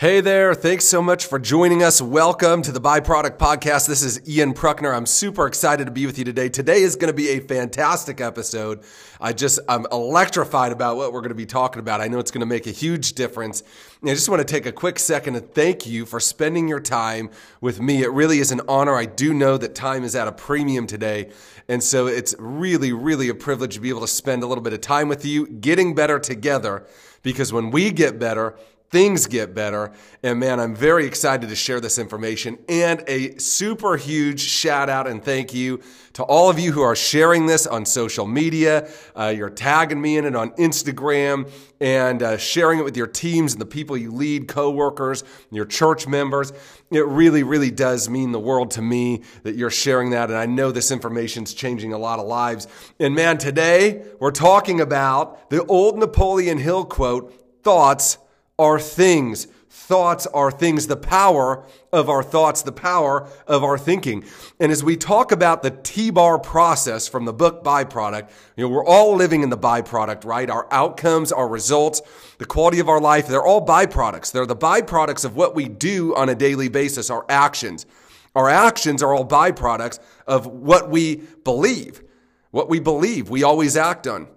Hey 0.00 0.22
there. 0.22 0.54
Thanks 0.54 0.86
so 0.86 1.02
much 1.02 1.26
for 1.26 1.38
joining 1.38 1.82
us. 1.82 2.00
Welcome 2.00 2.62
to 2.62 2.72
the 2.72 2.80
Byproduct 2.80 3.36
Podcast. 3.36 3.86
This 3.86 4.02
is 4.02 4.26
Ian 4.26 4.54
Prukner. 4.54 4.96
I'm 4.96 5.04
super 5.04 5.46
excited 5.46 5.84
to 5.84 5.90
be 5.90 6.06
with 6.06 6.16
you 6.18 6.24
today. 6.24 6.48
Today 6.48 6.80
is 6.80 6.96
going 6.96 7.12
to 7.12 7.14
be 7.14 7.28
a 7.28 7.40
fantastic 7.40 8.18
episode. 8.18 8.82
I 9.20 9.34
just, 9.34 9.58
I'm 9.68 9.84
electrified 9.92 10.72
about 10.72 10.96
what 10.96 11.12
we're 11.12 11.20
going 11.20 11.28
to 11.28 11.34
be 11.34 11.44
talking 11.44 11.80
about. 11.80 12.00
I 12.00 12.08
know 12.08 12.18
it's 12.18 12.30
going 12.30 12.40
to 12.40 12.46
make 12.46 12.66
a 12.66 12.70
huge 12.70 13.12
difference. 13.12 13.62
And 14.00 14.08
I 14.08 14.14
just 14.14 14.30
want 14.30 14.40
to 14.40 14.50
take 14.50 14.64
a 14.64 14.72
quick 14.72 14.98
second 14.98 15.34
to 15.34 15.40
thank 15.40 15.86
you 15.86 16.06
for 16.06 16.18
spending 16.18 16.66
your 16.66 16.80
time 16.80 17.28
with 17.60 17.78
me. 17.78 18.02
It 18.02 18.10
really 18.10 18.38
is 18.38 18.52
an 18.52 18.62
honor. 18.68 18.96
I 18.96 19.04
do 19.04 19.34
know 19.34 19.58
that 19.58 19.74
time 19.74 20.02
is 20.02 20.16
at 20.16 20.26
a 20.26 20.32
premium 20.32 20.86
today. 20.86 21.30
And 21.68 21.82
so 21.82 22.06
it's 22.06 22.34
really, 22.38 22.94
really 22.94 23.28
a 23.28 23.34
privilege 23.34 23.74
to 23.74 23.80
be 23.80 23.90
able 23.90 24.00
to 24.00 24.08
spend 24.08 24.44
a 24.44 24.46
little 24.46 24.64
bit 24.64 24.72
of 24.72 24.80
time 24.80 25.08
with 25.08 25.26
you, 25.26 25.46
getting 25.46 25.94
better 25.94 26.18
together. 26.18 26.86
Because 27.22 27.52
when 27.52 27.70
we 27.70 27.90
get 27.90 28.18
better, 28.18 28.56
things 28.90 29.28
get 29.28 29.54
better. 29.54 29.92
And 30.22 30.40
man, 30.40 30.58
I'm 30.58 30.74
very 30.74 31.06
excited 31.06 31.48
to 31.48 31.54
share 31.54 31.80
this 31.80 31.96
information 31.96 32.58
and 32.68 33.04
a 33.06 33.38
super 33.38 33.96
huge 33.96 34.40
shout 34.40 34.88
out 34.88 35.06
and 35.06 35.24
thank 35.24 35.54
you 35.54 35.80
to 36.14 36.24
all 36.24 36.50
of 36.50 36.58
you 36.58 36.72
who 36.72 36.82
are 36.82 36.96
sharing 36.96 37.46
this 37.46 37.68
on 37.68 37.86
social 37.86 38.26
media. 38.26 38.90
Uh, 39.16 39.32
you're 39.34 39.48
tagging 39.48 40.00
me 40.00 40.16
in 40.16 40.24
it 40.24 40.34
on 40.34 40.50
Instagram 40.52 41.48
and 41.80 42.20
uh, 42.20 42.36
sharing 42.36 42.80
it 42.80 42.82
with 42.82 42.96
your 42.96 43.06
teams 43.06 43.52
and 43.52 43.60
the 43.60 43.66
people 43.66 43.96
you 43.96 44.10
lead, 44.10 44.48
coworkers, 44.48 45.22
your 45.52 45.64
church 45.64 46.08
members. 46.08 46.52
It 46.90 47.06
really, 47.06 47.44
really 47.44 47.70
does 47.70 48.10
mean 48.10 48.32
the 48.32 48.40
world 48.40 48.72
to 48.72 48.82
me 48.82 49.22
that 49.44 49.54
you're 49.54 49.70
sharing 49.70 50.10
that. 50.10 50.30
And 50.30 50.38
I 50.38 50.46
know 50.46 50.72
this 50.72 50.90
information 50.90 51.44
is 51.44 51.54
changing 51.54 51.92
a 51.92 51.98
lot 51.98 52.18
of 52.18 52.26
lives. 52.26 52.66
And 52.98 53.14
man, 53.14 53.38
today 53.38 54.04
we're 54.18 54.32
talking 54.32 54.80
about 54.80 55.48
the 55.48 55.64
old 55.66 55.96
Napoleon 55.96 56.58
Hill 56.58 56.84
quote, 56.84 57.62
thoughts 57.62 58.18
are 58.60 58.78
things. 58.78 59.46
Thoughts 59.72 60.26
are 60.26 60.50
things, 60.50 60.86
the 60.88 60.96
power 60.96 61.64
of 61.92 62.08
our 62.08 62.22
thoughts, 62.22 62.62
the 62.62 62.72
power 62.72 63.28
of 63.46 63.64
our 63.64 63.78
thinking. 63.78 64.24
And 64.60 64.70
as 64.70 64.84
we 64.84 64.96
talk 64.96 65.32
about 65.32 65.62
the 65.62 65.70
T-bar 65.70 66.38
process 66.38 67.08
from 67.08 67.24
the 67.24 67.32
book 67.32 67.64
Byproduct, 67.64 68.30
you 68.56 68.64
know, 68.64 68.68
we're 68.68 68.84
all 68.84 69.16
living 69.16 69.42
in 69.42 69.50
the 69.50 69.58
byproduct, 69.58 70.24
right? 70.24 70.50
Our 70.50 70.68
outcomes, 70.72 71.32
our 71.32 71.48
results, 71.48 72.02
the 72.38 72.46
quality 72.46 72.78
of 72.78 72.88
our 72.88 73.00
life, 73.00 73.26
they're 73.26 73.44
all 73.44 73.64
byproducts. 73.64 74.30
They're 74.32 74.46
the 74.46 74.56
byproducts 74.56 75.24
of 75.24 75.34
what 75.34 75.54
we 75.54 75.68
do 75.68 76.14
on 76.14 76.28
a 76.28 76.34
daily 76.34 76.68
basis, 76.68 77.10
our 77.10 77.24
actions. 77.28 77.86
Our 78.34 78.48
actions 78.48 79.02
are 79.02 79.14
all 79.14 79.26
byproducts 79.26 79.98
of 80.26 80.46
what 80.46 80.90
we 80.90 81.22
believe. 81.42 82.02
What 82.50 82.68
we 82.68 82.80
believe, 82.80 83.30
we 83.30 83.44
always 83.44 83.76
act 83.76 84.06
on. 84.06 84.28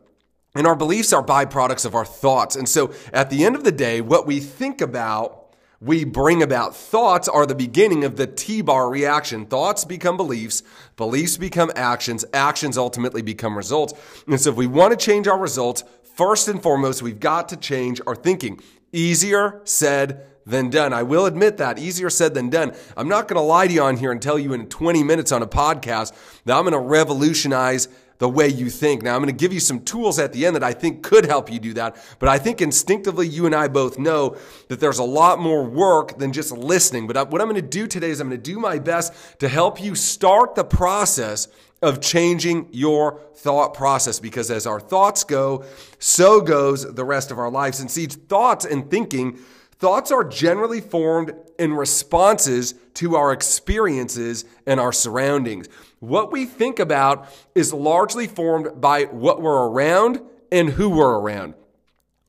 And 0.56 0.68
our 0.68 0.76
beliefs 0.76 1.12
are 1.14 1.24
byproducts 1.24 1.86
of 1.86 1.96
our 1.96 2.06
thoughts. 2.06 2.56
And 2.56 2.70
so 2.70 2.94
at 3.12 3.30
the 3.30 3.44
end 3.44 3.56
of 3.56 3.64
the 3.64 3.72
day, 3.72 4.02
what 4.02 4.28
we 4.28 4.40
think 4.40 4.82
about, 4.82 5.56
we 5.82 6.06
bring 6.06 6.44
about. 6.44 6.76
Thoughts 6.76 7.28
are 7.28 7.46
the 7.46 7.56
beginning 7.56 8.04
of 8.04 8.18
the 8.18 8.28
T 8.28 8.62
bar 8.62 8.90
reaction. 8.90 9.48
Thoughts 9.48 9.84
become 9.84 10.16
beliefs, 10.16 10.62
beliefs 10.96 11.38
become 11.38 11.72
actions, 11.76 12.24
actions 12.34 12.78
ultimately 12.78 13.24
become 13.24 13.58
results. 13.58 13.94
And 14.28 14.40
so 14.40 14.52
if 14.52 14.56
we 14.56 14.68
want 14.68 14.98
to 14.98 15.06
change 15.06 15.28
our 15.28 15.40
results, 15.40 15.84
first 16.16 16.48
and 16.48 16.62
foremost, 16.62 17.02
we've 17.02 17.20
got 17.20 17.50
to 17.50 17.58
change 17.58 18.00
our 18.06 18.16
thinking. 18.16 18.62
Easier 18.92 19.60
said 19.64 20.28
than 20.46 20.70
done. 20.70 20.94
I 20.94 21.04
will 21.04 21.26
admit 21.26 21.58
that. 21.58 21.80
Easier 21.80 22.10
said 22.10 22.34
than 22.34 22.50
done. 22.50 22.74
I'm 22.96 23.08
not 23.08 23.28
going 23.28 23.38
to 23.38 23.42
lie 23.42 23.68
to 23.68 23.74
you 23.74 23.82
on 23.82 23.98
here 23.98 24.12
and 24.12 24.22
tell 24.22 24.38
you 24.38 24.54
in 24.54 24.68
20 24.68 25.04
minutes 25.04 25.32
on 25.32 25.42
a 25.42 25.48
podcast 25.48 26.14
that 26.46 26.56
I'm 26.56 26.64
going 26.64 26.74
to 26.74 26.80
revolutionize 26.80 27.88
the 28.24 28.30
way 28.30 28.48
you 28.48 28.70
think. 28.70 29.02
Now, 29.02 29.16
I'm 29.16 29.22
going 29.22 29.36
to 29.36 29.38
give 29.38 29.52
you 29.52 29.60
some 29.60 29.82
tools 29.84 30.18
at 30.18 30.32
the 30.32 30.46
end 30.46 30.56
that 30.56 30.64
I 30.64 30.72
think 30.72 31.04
could 31.04 31.26
help 31.26 31.52
you 31.52 31.60
do 31.60 31.74
that. 31.74 31.98
But 32.20 32.30
I 32.30 32.38
think 32.38 32.62
instinctively, 32.62 33.28
you 33.28 33.46
and 33.46 33.54
I 33.54 33.68
both 33.68 34.00
know 34.00 34.38
that 34.70 34.80
there's 34.80 35.00
a 35.00 35.04
lot 35.04 35.40
more 35.40 35.66
work 35.66 36.18
than 36.18 36.32
just 36.32 36.54
listening. 36.54 37.06
But 37.06 37.30
what 37.30 37.42
I'm 37.42 37.50
going 37.50 37.62
to 37.62 37.62
do 37.62 37.86
today 37.86 38.12
is 38.12 38.22
I'm 38.22 38.30
going 38.30 38.42
to 38.42 38.52
do 38.52 38.60
my 38.60 38.80
best 38.80 39.12
to 39.40 39.50
help 39.50 39.84
you 39.84 39.94
start 39.94 40.56
the 40.56 40.64
process 40.64 41.50
of 41.82 42.00
changing 42.00 42.70
your 42.72 43.20
thought 43.36 43.74
process 43.74 44.22
because 44.22 44.50
as 44.50 44.66
our 44.66 44.80
thoughts 44.80 45.26
go, 45.26 45.66
so 46.00 46.40
goes 46.40 46.94
the 46.96 47.04
rest 47.04 47.30
of 47.30 47.38
our 47.38 47.52
lives. 47.52 47.82
And 47.82 47.92
see, 47.92 48.06
thoughts 48.06 48.64
and 48.64 48.90
thinking, 48.90 49.38
thoughts 49.80 50.14
are 50.14 50.24
generally 50.24 50.80
formed 50.80 51.34
in 51.60 51.74
responses 51.74 52.74
to 52.94 53.18
our 53.18 53.34
experiences 53.34 54.46
and 54.66 54.80
our 54.80 54.94
surroundings. 54.94 55.68
What 56.04 56.34
we 56.34 56.44
think 56.44 56.80
about 56.80 57.30
is 57.56 57.72
largely 57.72 58.28
formed 58.28 58.82
by 58.82 59.06
what 59.06 59.42
we're 59.42 59.70
around 59.70 60.20
and 60.52 60.68
who 60.68 60.90
we're 60.90 61.18
around. 61.18 61.54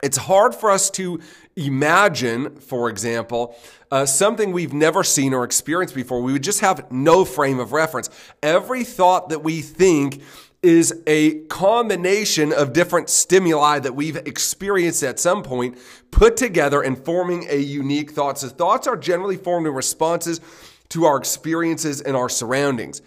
It's 0.01 0.17
hard 0.17 0.55
for 0.55 0.71
us 0.71 0.91
to 0.91 1.21
imagine, 1.57 2.55
for 2.55 2.89
example, 2.89 3.57
uh, 3.91 4.07
something 4.07 4.53
we've 4.53 4.73
never 4.73 5.03
seen 5.03 5.35
or 5.35 5.43
experienced 5.43 5.97
before. 5.97 6.23
We 6.23 6.33
would 6.33 6.45
just 6.45 6.61
have 6.61 6.89
no 6.93 7.25
frame 7.25 7.59
of 7.59 7.73
reference. 7.73 8.11
Every 8.45 8.85
thought 8.85 9.31
that 9.31 9.43
we 9.43 9.61
think 9.61 10.23
is 10.63 11.03
a 11.09 11.41
combination 11.47 12.53
of 12.53 12.73
different 12.73 13.11
stimuli 13.11 13.81
that 13.81 13.97
we've 13.97 14.19
experienced 14.19 15.03
at 15.03 15.19
some 15.19 15.43
point 15.43 15.79
put 16.13 16.37
together 16.37 16.81
and 16.81 16.97
forming 17.05 17.47
a 17.49 17.59
unique 17.59 18.13
thought. 18.13 18.39
So 18.39 18.51
thoughts 18.51 18.87
are 18.87 18.97
generally 18.97 19.37
formed 19.37 19.67
in 19.67 19.75
responses 19.75 20.41
to 20.91 21.07
our 21.07 21.17
experiences 21.17 22.01
and 22.01 22.15
our 22.17 22.29
surroundings. 22.29 23.03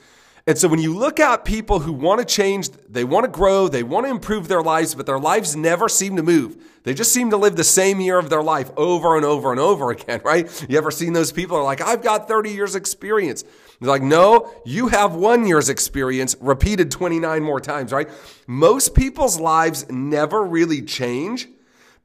And 0.47 0.57
so 0.57 0.69
when 0.69 0.79
you 0.79 0.95
look 0.97 1.19
at 1.19 1.43
people 1.43 1.81
who 1.81 1.91
want 1.91 2.19
to 2.19 2.25
change, 2.25 2.69
they 2.89 3.03
want 3.03 3.25
to 3.25 3.29
grow, 3.29 3.67
they 3.67 3.83
want 3.83 4.05
to 4.05 4.09
improve 4.09 4.47
their 4.47 4.63
lives, 4.63 4.95
but 4.95 5.05
their 5.05 5.19
lives 5.19 5.57
never 5.57 5.89
seem 5.89 6.15
to 6.15 6.23
move. 6.23 6.55
They 6.83 6.93
just 6.93 7.11
seem 7.11 7.31
to 7.31 7.37
live 7.37 7.57
the 7.57 7.65
same 7.65 7.99
year 7.99 8.17
of 8.17 8.29
their 8.29 8.41
life 8.41 8.71
over 8.77 9.17
and 9.17 9.25
over 9.25 9.51
and 9.51 9.59
over 9.59 9.91
again, 9.91 10.21
right? 10.23 10.49
You 10.69 10.77
ever 10.77 10.89
seen 10.89 11.11
those 11.11 11.33
people 11.33 11.57
are 11.57 11.63
like, 11.63 11.81
I've 11.81 12.01
got 12.01 12.29
30 12.29 12.51
years 12.51 12.75
experience. 12.75 13.43
They're 13.81 13.89
like, 13.89 14.01
no, 14.01 14.49
you 14.65 14.87
have 14.87 15.15
one 15.15 15.45
year's 15.45 15.67
experience 15.67 16.33
repeated 16.39 16.91
29 16.91 17.43
more 17.43 17.59
times, 17.59 17.91
right? 17.91 18.09
Most 18.47 18.95
people's 18.95 19.41
lives 19.41 19.91
never 19.91 20.45
really 20.45 20.81
change 20.81 21.49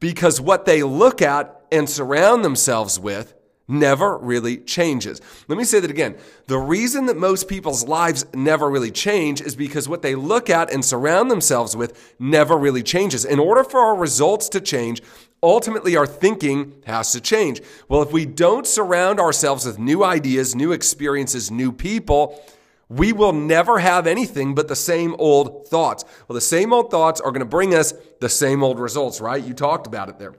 because 0.01 0.41
what 0.41 0.65
they 0.65 0.83
look 0.83 1.21
at 1.21 1.61
and 1.71 1.89
surround 1.89 2.43
themselves 2.43 2.99
with 2.99 3.33
never 3.67 4.17
really 4.17 4.57
changes. 4.57 5.21
Let 5.47 5.57
me 5.57 5.63
say 5.63 5.79
that 5.79 5.89
again. 5.89 6.17
The 6.47 6.57
reason 6.57 7.05
that 7.05 7.17
most 7.17 7.47
people's 7.47 7.87
lives 7.87 8.25
never 8.33 8.69
really 8.69 8.91
change 8.91 9.41
is 9.41 9.55
because 9.55 9.87
what 9.87 10.01
they 10.01 10.15
look 10.15 10.49
at 10.49 10.71
and 10.71 10.83
surround 10.83 11.31
themselves 11.31 11.75
with 11.75 12.13
never 12.19 12.57
really 12.57 12.83
changes. 12.83 13.25
In 13.25 13.39
order 13.39 13.63
for 13.63 13.79
our 13.79 13.95
results 13.95 14.49
to 14.49 14.61
change, 14.61 15.01
ultimately 15.41 15.95
our 15.95 16.07
thinking 16.07 16.73
has 16.85 17.11
to 17.13 17.21
change. 17.21 17.61
Well, 17.87 18.01
if 18.01 18.11
we 18.11 18.25
don't 18.25 18.67
surround 18.67 19.19
ourselves 19.19 19.65
with 19.65 19.79
new 19.79 20.03
ideas, 20.03 20.55
new 20.55 20.71
experiences, 20.71 21.49
new 21.49 21.71
people, 21.71 22.41
we 22.89 23.13
will 23.13 23.33
never 23.33 23.79
have 23.79 24.07
anything 24.07 24.55
but 24.55 24.67
the 24.67 24.75
same 24.75 25.15
old 25.17 25.67
thoughts. 25.67 26.03
Well, 26.27 26.35
the 26.35 26.41
same 26.41 26.73
old 26.73 26.91
thoughts 26.91 27.21
are 27.21 27.31
going 27.31 27.39
to 27.39 27.45
bring 27.45 27.73
us 27.73 27.93
the 28.19 28.29
same 28.29 28.61
old 28.61 28.79
results, 28.79 29.21
right? 29.21 29.43
You 29.43 29.53
talked 29.53 29.87
about 29.87 30.09
it 30.09 30.19
there. 30.19 30.33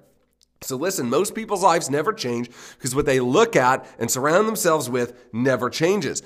So 0.65 0.77
listen, 0.77 1.11
most 1.11 1.35
people's 1.35 1.63
lives 1.63 1.91
never 1.91 2.13
change 2.13 2.51
because 2.77 2.95
what 2.95 3.07
they 3.07 3.21
look 3.21 3.57
at 3.57 3.87
and 3.99 4.11
surround 4.11 4.49
themselves 4.49 4.89
with 4.89 5.15
never 5.33 5.71
changes. 5.71 6.23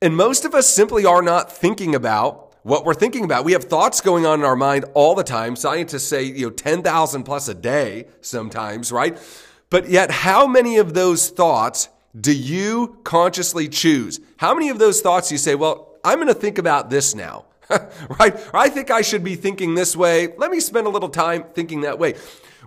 And 0.00 0.16
most 0.16 0.44
of 0.44 0.54
us 0.54 0.66
simply 0.66 1.04
are 1.04 1.22
not 1.22 1.52
thinking 1.52 1.94
about 1.94 2.52
what 2.64 2.84
we're 2.84 2.94
thinking 2.94 3.24
about. 3.24 3.44
We 3.44 3.52
have 3.52 3.64
thoughts 3.64 4.00
going 4.00 4.24
on 4.24 4.40
in 4.40 4.44
our 4.44 4.56
mind 4.56 4.84
all 4.94 5.14
the 5.14 5.24
time. 5.24 5.56
Scientists 5.56 6.04
say, 6.04 6.22
you 6.22 6.46
know, 6.46 6.50
10,000 6.50 7.22
plus 7.24 7.48
a 7.48 7.54
day 7.54 8.06
sometimes, 8.20 8.92
right? 8.92 9.18
But 9.70 9.88
yet, 9.88 10.10
how 10.10 10.46
many 10.46 10.78
of 10.78 10.94
those 10.94 11.30
thoughts 11.30 11.88
do 12.18 12.36
you 12.36 12.98
consciously 13.04 13.68
choose? 13.68 14.20
How 14.36 14.54
many 14.54 14.68
of 14.68 14.78
those 14.78 15.00
thoughts 15.00 15.28
do 15.28 15.34
you 15.34 15.38
say, 15.38 15.54
well, 15.54 15.96
I'm 16.04 16.16
going 16.16 16.28
to 16.28 16.34
think 16.34 16.58
about 16.58 16.90
this 16.90 17.14
now, 17.14 17.46
right? 18.20 18.34
Or 18.52 18.56
I 18.56 18.68
think 18.68 18.90
I 18.90 19.02
should 19.02 19.24
be 19.24 19.34
thinking 19.34 19.74
this 19.74 19.96
way. 19.96 20.34
Let 20.36 20.50
me 20.50 20.60
spend 20.60 20.86
a 20.86 20.90
little 20.90 21.08
time 21.08 21.44
thinking 21.54 21.82
that 21.82 21.98
way. 21.98 22.14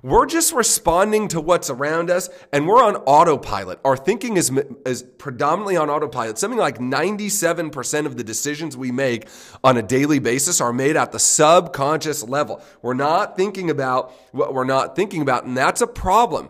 We're 0.06 0.28
just 0.28 0.54
responding 0.54 1.30
to 1.30 1.42
what's 1.42 1.72
around 1.72 2.12
us 2.12 2.30
and 2.52 2.68
we're 2.68 2.84
on 2.84 2.98
autopilot. 3.08 3.80
Our 3.84 3.98
thinking 3.98 4.38
is, 4.38 4.52
is 4.86 5.02
predominantly 5.02 5.78
on 5.78 5.90
autopilot. 5.90 6.38
Something 6.38 6.60
like 6.60 6.78
97% 6.78 8.06
of 8.06 8.16
the 8.16 8.24
decisions 8.24 8.78
we 8.78 8.92
make 8.92 9.28
on 9.64 9.78
a 9.78 9.82
daily 9.82 10.20
basis 10.20 10.62
are 10.62 10.72
made 10.72 10.96
at 10.96 11.12
the 11.12 11.18
subconscious 11.18 12.22
level. 12.22 12.62
We're 12.84 12.94
not 12.94 13.36
thinking 13.36 13.72
about 13.72 14.12
what 14.32 14.54
we're 14.54 14.64
not 14.64 14.96
thinking 14.96 15.24
about. 15.24 15.46
And 15.46 15.58
that's 15.58 15.82
a 15.82 15.88
problem 15.88 16.50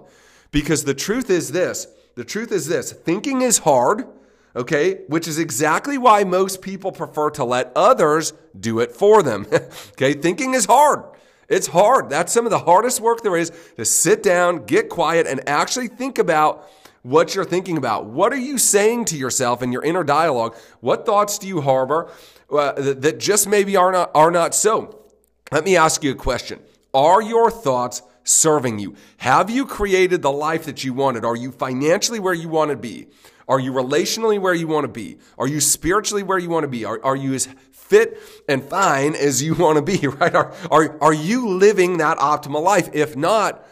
because 0.51 0.83
the 0.83 0.93
truth 0.93 1.29
is 1.29 1.53
this 1.53 1.87
the 2.15 2.25
truth 2.25 2.51
is 2.51 2.67
this 2.67 2.91
thinking 2.91 3.41
is 3.41 3.59
hard 3.59 4.05
okay? 4.53 5.01
Which 5.07 5.29
is 5.29 5.39
exactly 5.39 5.97
why 5.97 6.25
most 6.25 6.61
people 6.61 6.91
prefer 6.91 7.29
to 7.31 7.45
let 7.45 7.71
others 7.73 8.33
do 8.57 8.79
it 8.79 8.91
for 8.91 9.23
them. 9.23 9.47
okay? 9.91 10.13
Thinking 10.13 10.53
is 10.53 10.65
hard. 10.65 11.03
It's 11.47 11.67
hard. 11.67 12.09
That's 12.09 12.33
some 12.33 12.45
of 12.45 12.51
the 12.51 12.59
hardest 12.59 13.01
work 13.01 13.21
there 13.21 13.37
is 13.37 13.51
to 13.77 13.85
sit 13.85 14.23
down, 14.23 14.65
get 14.65 14.89
quiet, 14.89 15.27
and 15.27 15.47
actually 15.47 15.87
think 15.87 16.17
about 16.17 16.69
what 17.03 17.35
you're 17.35 17.45
thinking 17.45 17.77
about. 17.77 18.07
What 18.07 18.33
are 18.33 18.39
you 18.39 18.57
saying 18.57 19.05
to 19.05 19.17
yourself 19.17 19.61
in 19.61 19.71
your 19.71 19.83
inner 19.83 20.03
dialogue? 20.03 20.55
What 20.79 21.05
thoughts 21.05 21.37
do 21.37 21.47
you 21.47 21.61
harbor 21.61 22.09
uh, 22.49 22.73
that, 22.73 23.01
that 23.03 23.19
just 23.19 23.47
maybe 23.47 23.75
are 23.75 23.91
not, 23.91 24.11
are 24.15 24.31
not 24.31 24.55
so? 24.55 25.03
Let 25.51 25.63
me 25.63 25.77
ask 25.77 26.03
you 26.03 26.11
a 26.11 26.15
question. 26.15 26.59
Are 26.93 27.21
your 27.21 27.51
thoughts 27.51 28.01
serving 28.23 28.79
you? 28.79 28.95
Have 29.17 29.51
you 29.51 29.67
created 29.67 30.23
the 30.23 30.31
life 30.31 30.65
that 30.65 30.83
you 30.83 30.93
wanted? 30.93 31.23
Are 31.23 31.35
you 31.35 31.51
financially 31.51 32.19
where 32.19 32.33
you 32.33 32.49
want 32.49 32.71
to 32.71 32.77
be? 32.77 33.07
Are 33.47 33.59
you 33.59 33.71
relationally 33.71 34.39
where 34.39 34.55
you 34.55 34.67
want 34.67 34.85
to 34.85 34.91
be? 34.91 35.19
Are 35.37 35.47
you 35.47 35.59
spiritually 35.59 36.23
where 36.23 36.39
you 36.39 36.49
want 36.49 36.63
to 36.63 36.67
be? 36.67 36.83
Are, 36.85 36.99
are 37.03 37.15
you 37.15 37.35
as 37.35 37.47
fit 37.87 38.19
and 38.47 38.63
fine 38.63 39.15
as 39.15 39.41
you 39.41 39.53
want 39.59 39.77
to 39.77 39.81
be, 39.81 40.07
right? 40.07 40.35
Are, 40.35 40.53
are, 40.71 40.97
are 41.01 41.13
you 41.13 41.47
living 41.47 41.97
that 41.97 42.17
optimal 42.17 42.61
life? 42.61 42.89
If 42.93 43.15
not, 43.15 43.65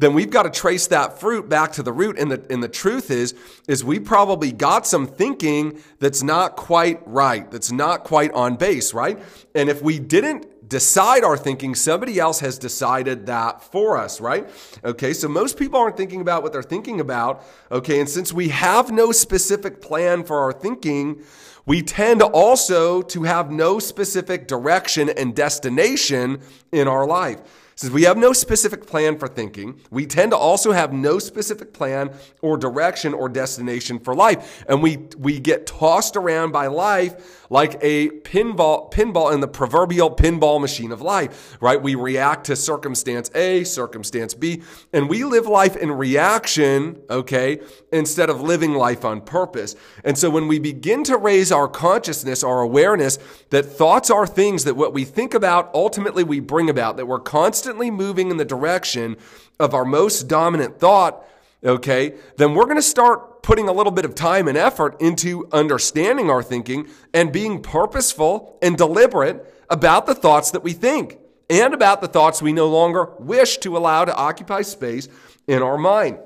then 0.00 0.14
we've 0.14 0.30
got 0.30 0.44
to 0.44 0.50
trace 0.50 0.86
that 0.86 1.20
fruit 1.20 1.48
back 1.48 1.72
to 1.72 1.82
the 1.82 1.92
root. 1.92 2.18
And 2.18 2.32
the, 2.32 2.42
and 2.50 2.62
the 2.62 2.68
truth 2.68 3.10
is, 3.10 3.34
is 3.68 3.84
we 3.84 4.00
probably 4.00 4.50
got 4.50 4.86
some 4.86 5.06
thinking 5.06 5.78
that's 5.98 6.22
not 6.22 6.56
quite 6.56 7.06
right, 7.06 7.50
that's 7.50 7.70
not 7.70 8.04
quite 8.04 8.32
on 8.32 8.56
base, 8.56 8.94
right? 8.94 9.22
And 9.54 9.68
if 9.68 9.82
we 9.82 9.98
didn't 9.98 10.46
decide 10.70 11.22
our 11.22 11.36
thinking, 11.36 11.74
somebody 11.74 12.18
else 12.18 12.40
has 12.40 12.56
decided 12.58 13.26
that 13.26 13.62
for 13.62 13.98
us, 13.98 14.20
right? 14.20 14.48
Okay, 14.84 15.12
so 15.12 15.28
most 15.28 15.58
people 15.58 15.78
aren't 15.78 15.98
thinking 15.98 16.22
about 16.22 16.42
what 16.42 16.52
they're 16.52 16.62
thinking 16.62 17.00
about, 17.00 17.44
okay? 17.70 18.00
And 18.00 18.08
since 18.08 18.32
we 18.32 18.48
have 18.48 18.90
no 18.90 19.12
specific 19.12 19.82
plan 19.82 20.24
for 20.24 20.38
our 20.38 20.52
thinking, 20.52 21.22
we 21.66 21.82
tend 21.82 22.22
also 22.22 23.02
to 23.02 23.22
have 23.24 23.50
no 23.50 23.78
specific 23.78 24.46
direction 24.46 25.08
and 25.10 25.34
destination 25.34 26.40
in 26.72 26.88
our 26.88 27.06
life. 27.06 27.40
Since 27.80 27.94
we 27.94 28.02
have 28.02 28.18
no 28.18 28.34
specific 28.34 28.84
plan 28.84 29.16
for 29.16 29.26
thinking, 29.26 29.80
we 29.90 30.04
tend 30.04 30.32
to 30.32 30.36
also 30.36 30.72
have 30.72 30.92
no 30.92 31.18
specific 31.18 31.72
plan 31.72 32.10
or 32.42 32.58
direction 32.58 33.14
or 33.14 33.26
destination 33.30 33.98
for 33.98 34.14
life. 34.14 34.62
And 34.68 34.82
we, 34.82 34.98
we 35.16 35.40
get 35.40 35.66
tossed 35.66 36.14
around 36.14 36.52
by 36.52 36.66
life 36.66 37.46
like 37.48 37.78
a 37.80 38.10
pinball, 38.10 38.92
pinball 38.92 39.32
in 39.32 39.40
the 39.40 39.48
proverbial 39.48 40.14
pinball 40.14 40.60
machine 40.60 40.92
of 40.92 41.00
life, 41.00 41.56
right? 41.62 41.80
We 41.80 41.94
react 41.94 42.44
to 42.46 42.54
circumstance 42.54 43.30
A, 43.34 43.64
circumstance 43.64 44.34
B, 44.34 44.62
and 44.92 45.08
we 45.08 45.24
live 45.24 45.46
life 45.46 45.74
in 45.74 45.90
reaction, 45.90 47.00
okay, 47.08 47.60
instead 47.92 48.28
of 48.28 48.42
living 48.42 48.74
life 48.74 49.06
on 49.06 49.22
purpose. 49.22 49.74
And 50.04 50.18
so 50.18 50.28
when 50.28 50.48
we 50.48 50.58
begin 50.58 51.02
to 51.04 51.16
raise 51.16 51.50
our 51.50 51.66
consciousness, 51.66 52.44
our 52.44 52.60
awareness 52.60 53.18
that 53.48 53.64
thoughts 53.64 54.10
are 54.10 54.26
things 54.26 54.64
that 54.64 54.76
what 54.76 54.92
we 54.92 55.06
think 55.06 55.32
about, 55.32 55.70
ultimately 55.74 56.24
we 56.24 56.40
bring 56.40 56.68
about, 56.68 56.98
that 56.98 57.06
we're 57.06 57.18
constantly 57.18 57.69
moving 57.76 58.30
in 58.30 58.36
the 58.36 58.44
direction 58.44 59.16
of 59.58 59.74
our 59.74 59.84
most 59.84 60.28
dominant 60.28 60.78
thought, 60.80 61.24
okay, 61.62 62.14
then 62.36 62.54
we're 62.54 62.64
going 62.64 62.76
to 62.76 62.82
start 62.82 63.42
putting 63.42 63.68
a 63.68 63.72
little 63.72 63.92
bit 63.92 64.04
of 64.04 64.14
time 64.14 64.48
and 64.48 64.56
effort 64.56 65.00
into 65.00 65.48
understanding 65.52 66.30
our 66.30 66.42
thinking 66.42 66.88
and 67.14 67.32
being 67.32 67.62
purposeful 67.62 68.58
and 68.62 68.76
deliberate 68.76 69.54
about 69.68 70.06
the 70.06 70.14
thoughts 70.14 70.50
that 70.50 70.62
we 70.62 70.72
think 70.72 71.18
and 71.48 71.74
about 71.74 72.00
the 72.00 72.08
thoughts 72.08 72.42
we 72.42 72.52
no 72.52 72.68
longer 72.68 73.12
wish 73.18 73.58
to 73.58 73.76
allow 73.76 74.04
to 74.04 74.14
occupy 74.14 74.62
space 74.62 75.08
in 75.46 75.62
our 75.62 75.78
mind. 75.78 76.18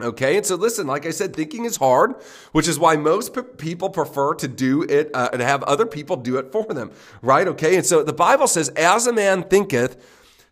Okay, 0.00 0.36
and 0.36 0.46
so 0.46 0.54
listen, 0.54 0.86
like 0.86 1.06
I 1.06 1.10
said, 1.10 1.34
thinking 1.34 1.64
is 1.64 1.76
hard, 1.76 2.14
which 2.52 2.68
is 2.68 2.78
why 2.78 2.94
most 2.96 3.34
p- 3.34 3.42
people 3.42 3.90
prefer 3.90 4.32
to 4.34 4.46
do 4.46 4.82
it 4.82 5.10
uh, 5.12 5.30
and 5.32 5.42
have 5.42 5.64
other 5.64 5.86
people 5.86 6.14
do 6.16 6.36
it 6.36 6.52
for 6.52 6.72
them, 6.72 6.92
right? 7.20 7.48
Okay, 7.48 7.74
and 7.74 7.84
so 7.84 8.04
the 8.04 8.12
Bible 8.12 8.46
says, 8.46 8.68
as 8.70 9.08
a 9.08 9.12
man 9.12 9.42
thinketh, 9.42 9.96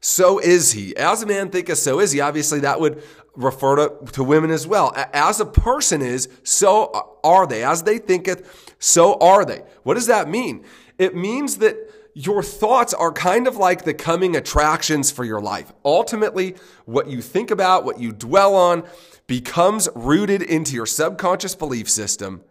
so 0.07 0.39
is 0.39 0.71
he. 0.71 0.97
As 0.97 1.25
a 1.25 1.27
man 1.27 1.51
thinketh, 1.51 1.79
so 1.79 1.99
is 1.99 2.13
he. 2.13 2.21
Obviously, 2.21 2.61
that 2.61 2.81
would 2.81 3.03
refer 3.35 3.75
to, 3.75 4.13
to 4.13 4.23
women 4.23 4.53
as 4.53 4.65
well. 4.65 4.93
As 5.13 5.41
a 5.41 5.45
person 5.45 6.01
is, 6.01 6.29
so 6.45 7.19
are 7.25 7.45
they. 7.45 7.65
As 7.65 7.83
they 7.83 7.99
thinketh, 7.99 8.77
so 8.79 9.15
are 9.15 9.45
they. 9.45 9.65
What 9.83 9.95
does 9.95 10.07
that 10.07 10.29
mean? 10.29 10.65
It 10.97 11.17
means 11.17 11.57
that 11.57 11.77
your 12.15 12.45
thoughts 12.45 12.95
are 12.95 13.11
kind 13.11 13.49
of 13.49 13.57
like 13.57 13.83
the 13.83 13.95
coming 13.95 14.37
attractions 14.37 15.11
for 15.11 15.25
your 15.25 15.41
life. 15.41 15.73
Ultimately, 15.85 16.55
what 16.85 17.09
you 17.09 17.21
think 17.21 17.51
about, 17.51 17.85
what 17.85 17.99
you 17.99 18.13
dwell 18.13 18.55
on, 18.55 18.85
becomes 19.27 19.89
rooted 19.97 20.41
into 20.41 20.77
your 20.77 20.87
subconscious 20.87 21.57
belief 21.57 21.91
system, 21.91 22.45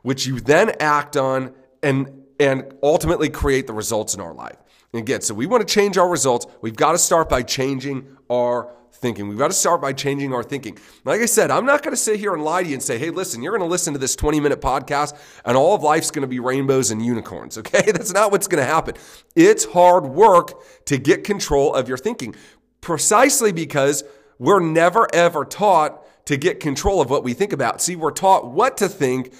which 0.00 0.26
you 0.26 0.40
then 0.40 0.72
act 0.80 1.18
on 1.18 1.52
and, 1.82 2.22
and 2.40 2.72
ultimately 2.82 3.28
create 3.28 3.66
the 3.66 3.74
results 3.74 4.14
in 4.14 4.20
our 4.22 4.32
life. 4.32 4.56
Again, 4.94 5.22
so 5.22 5.32
we 5.32 5.46
want 5.46 5.66
to 5.66 5.74
change 5.74 5.96
our 5.96 6.08
results. 6.08 6.46
We've 6.60 6.76
got 6.76 6.92
to 6.92 6.98
start 6.98 7.30
by 7.30 7.42
changing 7.42 8.14
our 8.28 8.70
thinking. 8.92 9.26
We've 9.26 9.38
got 9.38 9.48
to 9.48 9.54
start 9.54 9.80
by 9.80 9.94
changing 9.94 10.34
our 10.34 10.42
thinking. 10.42 10.76
Like 11.06 11.22
I 11.22 11.26
said, 11.26 11.50
I'm 11.50 11.64
not 11.64 11.82
going 11.82 11.92
to 11.92 12.00
sit 12.00 12.20
here 12.20 12.34
and 12.34 12.44
lie 12.44 12.62
to 12.62 12.68
you 12.68 12.74
and 12.74 12.82
say, 12.82 12.98
hey, 12.98 13.08
listen, 13.08 13.42
you're 13.42 13.56
going 13.56 13.66
to 13.66 13.70
listen 13.70 13.94
to 13.94 13.98
this 13.98 14.14
20 14.14 14.38
minute 14.38 14.60
podcast 14.60 15.18
and 15.46 15.56
all 15.56 15.74
of 15.74 15.82
life's 15.82 16.10
going 16.10 16.22
to 16.22 16.28
be 16.28 16.40
rainbows 16.40 16.90
and 16.90 17.04
unicorns. 17.04 17.58
Okay. 17.62 17.92
That's 17.92 18.12
not 18.12 18.32
what's 18.32 18.48
going 18.48 18.62
to 18.62 18.68
happen. 18.68 18.96
It's 19.36 19.64
hard 19.64 20.04
work 20.04 20.84
to 20.86 20.98
get 20.98 21.22
control 21.22 21.74
of 21.74 21.88
your 21.88 21.96
thinking 21.96 22.34
precisely 22.80 23.52
because 23.52 24.02
we're 24.38 24.60
never 24.60 25.08
ever 25.14 25.44
taught 25.44 26.04
to 26.26 26.36
get 26.36 26.58
control 26.60 27.00
of 27.00 27.08
what 27.08 27.22
we 27.22 27.34
think 27.34 27.52
about. 27.52 27.80
See, 27.80 27.94
we're 27.94 28.10
taught 28.10 28.50
what 28.50 28.76
to 28.78 28.88
think, 28.88 29.32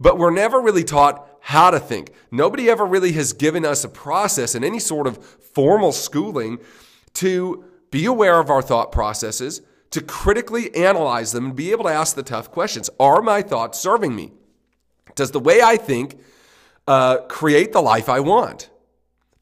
but 0.00 0.18
we're 0.18 0.30
never 0.30 0.60
really 0.60 0.84
taught 0.84 1.28
how 1.46 1.70
to 1.70 1.78
think. 1.78 2.10
Nobody 2.32 2.68
ever 2.68 2.84
really 2.84 3.12
has 3.12 3.32
given 3.32 3.64
us 3.64 3.84
a 3.84 3.88
process 3.88 4.56
in 4.56 4.64
any 4.64 4.80
sort 4.80 5.06
of 5.06 5.24
formal 5.24 5.92
schooling 5.92 6.58
to 7.14 7.64
be 7.92 8.04
aware 8.04 8.40
of 8.40 8.50
our 8.50 8.60
thought 8.60 8.90
processes, 8.90 9.62
to 9.92 10.02
critically 10.02 10.74
analyze 10.74 11.30
them, 11.30 11.46
and 11.46 11.54
be 11.54 11.70
able 11.70 11.84
to 11.84 11.90
ask 11.90 12.16
the 12.16 12.24
tough 12.24 12.50
questions. 12.50 12.90
Are 12.98 13.22
my 13.22 13.42
thoughts 13.42 13.78
serving 13.78 14.16
me? 14.16 14.32
Does 15.14 15.30
the 15.30 15.38
way 15.38 15.62
I 15.62 15.76
think 15.76 16.18
uh, 16.88 17.18
create 17.28 17.72
the 17.72 17.80
life 17.80 18.08
I 18.08 18.18
want? 18.18 18.68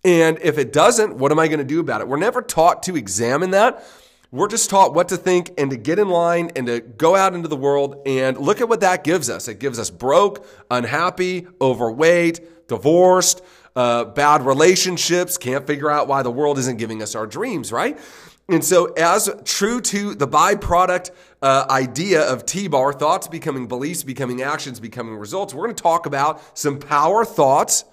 And 0.04 0.38
if 0.42 0.58
it 0.58 0.74
doesn't, 0.74 1.16
what 1.16 1.32
am 1.32 1.38
I 1.38 1.48
going 1.48 1.58
to 1.58 1.64
do 1.64 1.80
about 1.80 2.02
it? 2.02 2.08
We're 2.08 2.18
never 2.18 2.42
taught 2.42 2.82
to 2.82 2.98
examine 2.98 3.52
that. 3.52 3.82
We're 4.34 4.48
just 4.48 4.68
taught 4.68 4.94
what 4.94 5.10
to 5.10 5.16
think 5.16 5.52
and 5.58 5.70
to 5.70 5.76
get 5.76 6.00
in 6.00 6.08
line 6.08 6.50
and 6.56 6.66
to 6.66 6.80
go 6.80 7.14
out 7.14 7.34
into 7.34 7.46
the 7.46 7.54
world 7.54 8.02
and 8.04 8.36
look 8.36 8.60
at 8.60 8.68
what 8.68 8.80
that 8.80 9.04
gives 9.04 9.30
us. 9.30 9.46
It 9.46 9.60
gives 9.60 9.78
us 9.78 9.90
broke, 9.90 10.44
unhappy, 10.72 11.46
overweight, 11.60 12.66
divorced, 12.66 13.42
uh, 13.76 14.06
bad 14.06 14.44
relationships, 14.44 15.38
can't 15.38 15.64
figure 15.68 15.88
out 15.88 16.08
why 16.08 16.24
the 16.24 16.32
world 16.32 16.58
isn't 16.58 16.78
giving 16.78 17.00
us 17.00 17.14
our 17.14 17.28
dreams, 17.28 17.70
right? 17.70 17.96
And 18.48 18.64
so, 18.64 18.86
as 18.94 19.30
true 19.44 19.80
to 19.82 20.16
the 20.16 20.26
byproduct 20.26 21.12
uh, 21.40 21.66
idea 21.70 22.28
of 22.28 22.44
T 22.44 22.66
bar, 22.66 22.92
thoughts 22.92 23.28
becoming 23.28 23.68
beliefs, 23.68 24.02
becoming 24.02 24.42
actions, 24.42 24.80
becoming 24.80 25.14
results, 25.14 25.54
we're 25.54 25.66
going 25.66 25.76
to 25.76 25.82
talk 25.82 26.06
about 26.06 26.42
some 26.58 26.80
power 26.80 27.24
thoughts 27.24 27.84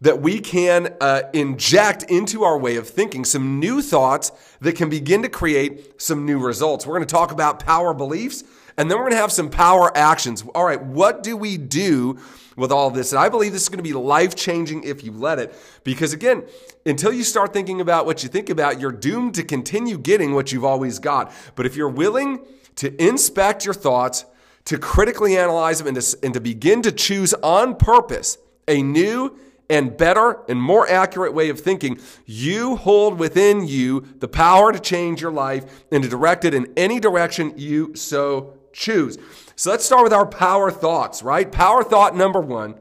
that 0.00 0.20
we 0.20 0.40
can 0.40 0.94
uh, 1.00 1.22
inject 1.32 2.04
into 2.04 2.42
our 2.44 2.58
way 2.58 2.76
of 2.76 2.88
thinking, 2.88 3.24
some 3.24 3.58
new 3.58 3.82
thoughts 3.82 4.32
that 4.60 4.74
can 4.74 4.88
begin 4.88 5.22
to 5.22 5.28
create 5.28 6.00
some 6.00 6.24
new 6.24 6.38
results. 6.38 6.86
We're 6.86 6.96
going 6.96 7.06
to 7.06 7.14
talk 7.14 7.32
about 7.32 7.60
power 7.60 7.92
beliefs, 7.92 8.44
and 8.76 8.90
then 8.90 8.96
we're 8.96 9.04
going 9.04 9.12
to 9.12 9.18
have 9.18 9.32
some 9.32 9.50
power 9.50 9.96
actions. 9.96 10.42
All 10.54 10.64
right, 10.64 10.82
what 10.82 11.22
do 11.22 11.36
we 11.36 11.58
do 11.58 12.18
with 12.60 12.70
all 12.70 12.90
this. 12.90 13.12
And 13.12 13.18
I 13.18 13.28
believe 13.28 13.52
this 13.52 13.62
is 13.62 13.68
going 13.68 13.78
to 13.78 13.82
be 13.82 13.92
life 13.92 14.36
changing 14.36 14.84
if 14.84 15.02
you 15.02 15.12
let 15.12 15.38
it. 15.38 15.54
Because 15.82 16.12
again, 16.12 16.44
until 16.86 17.12
you 17.12 17.24
start 17.24 17.52
thinking 17.52 17.80
about 17.80 18.06
what 18.06 18.22
you 18.22 18.28
think 18.28 18.50
about, 18.50 18.78
you're 18.78 18.92
doomed 18.92 19.34
to 19.36 19.42
continue 19.42 19.98
getting 19.98 20.34
what 20.34 20.52
you've 20.52 20.64
always 20.64 20.98
got. 20.98 21.32
But 21.56 21.66
if 21.66 21.74
you're 21.74 21.88
willing 21.88 22.40
to 22.76 23.02
inspect 23.02 23.64
your 23.64 23.74
thoughts, 23.74 24.24
to 24.66 24.78
critically 24.78 25.36
analyze 25.36 25.78
them, 25.78 25.88
and 25.88 26.00
to, 26.00 26.18
and 26.22 26.34
to 26.34 26.40
begin 26.40 26.82
to 26.82 26.92
choose 26.92 27.32
on 27.34 27.76
purpose 27.76 28.38
a 28.68 28.82
new 28.82 29.36
and 29.70 29.96
better 29.96 30.40
and 30.48 30.60
more 30.60 30.86
accurate 30.90 31.32
way 31.32 31.48
of 31.48 31.60
thinking, 31.60 31.98
you 32.26 32.76
hold 32.76 33.18
within 33.18 33.66
you 33.66 34.00
the 34.18 34.28
power 34.28 34.72
to 34.72 34.80
change 34.80 35.22
your 35.22 35.30
life 35.30 35.84
and 35.92 36.02
to 36.02 36.08
direct 36.08 36.44
it 36.44 36.52
in 36.52 36.70
any 36.76 36.98
direction 37.00 37.54
you 37.56 37.94
so 37.94 38.58
choose. 38.72 39.16
So 39.54 39.70
let's 39.70 39.84
start 39.84 40.02
with 40.02 40.12
our 40.12 40.26
power 40.26 40.70
thoughts, 40.70 41.22
right? 41.22 41.50
Power 41.50 41.84
thought 41.84 42.16
number 42.16 42.40
one 42.40 42.74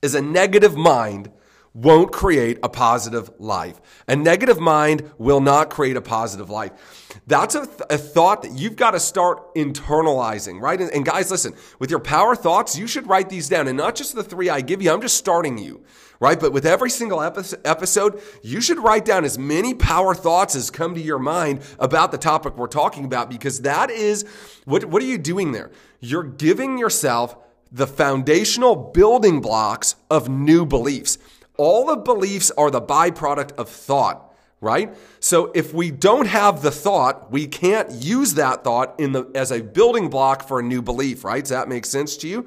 is 0.00 0.14
a 0.14 0.22
negative 0.22 0.76
mind 0.76 1.30
won't 1.76 2.10
create 2.10 2.58
a 2.62 2.70
positive 2.70 3.30
life. 3.38 3.78
A 4.08 4.16
negative 4.16 4.58
mind 4.58 5.12
will 5.18 5.40
not 5.40 5.68
create 5.68 5.94
a 5.94 6.00
positive 6.00 6.48
life. 6.48 6.72
That's 7.26 7.54
a, 7.54 7.66
th- 7.66 7.80
a 7.90 7.98
thought 7.98 8.42
that 8.42 8.52
you've 8.52 8.76
got 8.76 8.92
to 8.92 9.00
start 9.00 9.54
internalizing, 9.54 10.58
right? 10.58 10.80
And, 10.80 10.90
and 10.90 11.04
guys, 11.04 11.30
listen, 11.30 11.52
with 11.78 11.90
your 11.90 12.00
power 12.00 12.34
thoughts, 12.34 12.78
you 12.78 12.86
should 12.86 13.06
write 13.06 13.28
these 13.28 13.50
down. 13.50 13.68
And 13.68 13.76
not 13.76 13.94
just 13.94 14.14
the 14.14 14.22
three 14.22 14.48
I 14.48 14.62
give 14.62 14.80
you, 14.80 14.90
I'm 14.90 15.02
just 15.02 15.18
starting 15.18 15.58
you, 15.58 15.84
right? 16.18 16.40
But 16.40 16.54
with 16.54 16.64
every 16.64 16.88
single 16.88 17.22
episode, 17.22 18.22
you 18.42 18.62
should 18.62 18.78
write 18.78 19.04
down 19.04 19.26
as 19.26 19.38
many 19.38 19.74
power 19.74 20.14
thoughts 20.14 20.56
as 20.56 20.70
come 20.70 20.94
to 20.94 21.00
your 21.00 21.18
mind 21.18 21.60
about 21.78 22.10
the 22.10 22.18
topic 22.18 22.56
we're 22.56 22.68
talking 22.68 23.04
about, 23.04 23.28
because 23.28 23.60
that 23.62 23.90
is 23.90 24.24
what, 24.64 24.86
what 24.86 25.02
are 25.02 25.06
you 25.06 25.18
doing 25.18 25.52
there? 25.52 25.70
You're 26.00 26.22
giving 26.22 26.78
yourself 26.78 27.36
the 27.70 27.86
foundational 27.86 28.76
building 28.76 29.42
blocks 29.42 29.96
of 30.10 30.30
new 30.30 30.64
beliefs. 30.64 31.18
All 31.56 31.86
the 31.86 31.96
beliefs 31.96 32.50
are 32.52 32.70
the 32.70 32.82
byproduct 32.82 33.52
of 33.52 33.68
thought, 33.68 34.34
right? 34.60 34.94
So 35.20 35.50
if 35.54 35.72
we 35.72 35.90
don't 35.90 36.26
have 36.26 36.62
the 36.62 36.70
thought, 36.70 37.30
we 37.30 37.46
can't 37.46 37.90
use 37.90 38.34
that 38.34 38.64
thought 38.64 38.98
in 38.98 39.12
the 39.12 39.30
as 39.34 39.50
a 39.50 39.62
building 39.62 40.08
block 40.08 40.46
for 40.46 40.60
a 40.60 40.62
new 40.62 40.82
belief, 40.82 41.24
right? 41.24 41.42
Does 41.42 41.50
that 41.50 41.68
make 41.68 41.86
sense 41.86 42.16
to 42.18 42.28
you? 42.28 42.46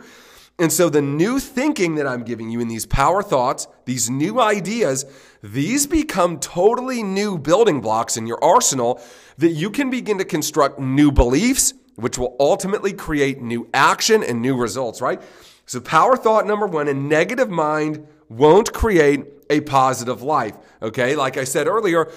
And 0.59 0.73
so 0.73 0.89
the 0.89 1.01
new 1.01 1.39
thinking 1.39 1.95
that 1.95 2.05
I'm 2.05 2.23
giving 2.23 2.49
you 2.49 2.59
in 2.59 2.67
these 2.67 2.85
power 2.85 3.23
thoughts, 3.23 3.67
these 3.85 4.09
new 4.09 4.41
ideas, 4.41 5.05
these 5.41 5.87
become 5.87 6.37
totally 6.37 7.01
new 7.01 7.37
building 7.37 7.79
blocks 7.79 8.17
in 8.17 8.27
your 8.27 8.43
arsenal 8.43 9.01
that 9.37 9.51
you 9.51 9.69
can 9.69 9.89
begin 9.89 10.17
to 10.17 10.25
construct 10.25 10.77
new 10.77 11.13
beliefs, 11.13 11.73
which 11.95 12.17
will 12.17 12.35
ultimately 12.41 12.91
create 12.91 13.41
new 13.41 13.69
action 13.73 14.21
and 14.21 14.41
new 14.41 14.57
results, 14.57 14.99
right? 14.99 15.21
So, 15.65 15.79
power 15.79 16.17
thought 16.17 16.45
number 16.45 16.67
one 16.67 16.89
a 16.89 16.93
negative 16.93 17.49
mind 17.49 18.05
won't 18.29 18.71
create 18.73 19.25
a 19.49 19.61
positive 19.61 20.21
life. 20.21 20.55
Okay. 20.81 21.15
Like 21.15 21.37
I 21.37 21.43
said 21.43 21.67
earlier, 21.67 22.11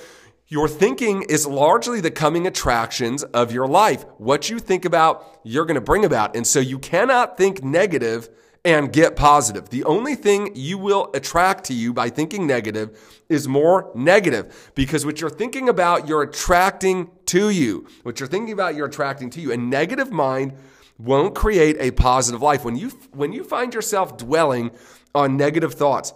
your 0.46 0.68
thinking 0.68 1.22
is 1.22 1.46
largely 1.46 2.00
the 2.02 2.10
coming 2.10 2.46
attractions 2.46 3.22
of 3.22 3.52
your 3.52 3.66
life. 3.66 4.04
What 4.18 4.50
you 4.50 4.58
think 4.58 4.84
about, 4.84 5.40
you're 5.44 5.64
going 5.64 5.76
to 5.76 5.80
bring 5.80 6.04
about. 6.04 6.36
And 6.36 6.46
so 6.46 6.60
you 6.60 6.78
cannot 6.78 7.38
think 7.38 7.64
negative 7.64 8.28
and 8.64 8.92
get 8.92 9.16
positive. 9.16 9.70
The 9.70 9.82
only 9.84 10.14
thing 10.14 10.52
you 10.54 10.78
will 10.78 11.10
attract 11.14 11.64
to 11.64 11.74
you 11.74 11.92
by 11.92 12.10
thinking 12.10 12.46
negative 12.46 13.22
is 13.28 13.48
more 13.48 13.90
negative 13.94 14.70
because 14.74 15.04
what 15.04 15.20
you're 15.20 15.30
thinking 15.30 15.68
about, 15.68 16.06
you're 16.06 16.22
attracting 16.22 17.10
to 17.26 17.50
you. 17.50 17.86
What 18.02 18.20
you're 18.20 18.28
thinking 18.28 18.52
about, 18.52 18.74
you're 18.74 18.86
attracting 18.86 19.30
to 19.30 19.40
you. 19.40 19.52
A 19.52 19.56
negative 19.56 20.12
mind 20.12 20.52
won't 20.98 21.34
create 21.34 21.76
a 21.80 21.90
positive 21.92 22.42
life. 22.42 22.64
When 22.64 22.76
you, 22.76 22.90
when 23.12 23.32
you 23.32 23.42
find 23.42 23.74
yourself 23.74 24.16
dwelling 24.16 24.70
on 25.14 25.36
negative 25.36 25.74
thoughts, 25.74 26.12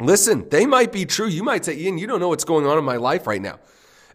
listen, 0.00 0.48
they 0.50 0.66
might 0.66 0.92
be 0.92 1.04
true. 1.04 1.26
You 1.26 1.42
might 1.42 1.64
say, 1.64 1.76
Ian, 1.76 1.98
you 1.98 2.06
don't 2.06 2.20
know 2.20 2.28
what's 2.28 2.44
going 2.44 2.66
on 2.66 2.78
in 2.78 2.84
my 2.84 2.96
life 2.96 3.26
right 3.26 3.42
now. 3.42 3.58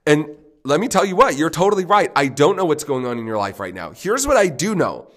And 0.06 0.28
let 0.64 0.80
me 0.80 0.88
tell 0.88 1.06
you 1.06 1.16
what, 1.16 1.38
you're 1.38 1.50
totally 1.50 1.86
right. 1.86 2.12
I 2.16 2.28
don't 2.28 2.56
know 2.56 2.66
what's 2.66 2.84
going 2.84 3.06
on 3.06 3.18
in 3.18 3.26
your 3.26 3.38
life 3.38 3.60
right 3.60 3.74
now. 3.74 3.92
Here's 3.92 4.28
what 4.28 4.38
I 4.38 4.48
do 4.48 4.76
know 4.76 5.10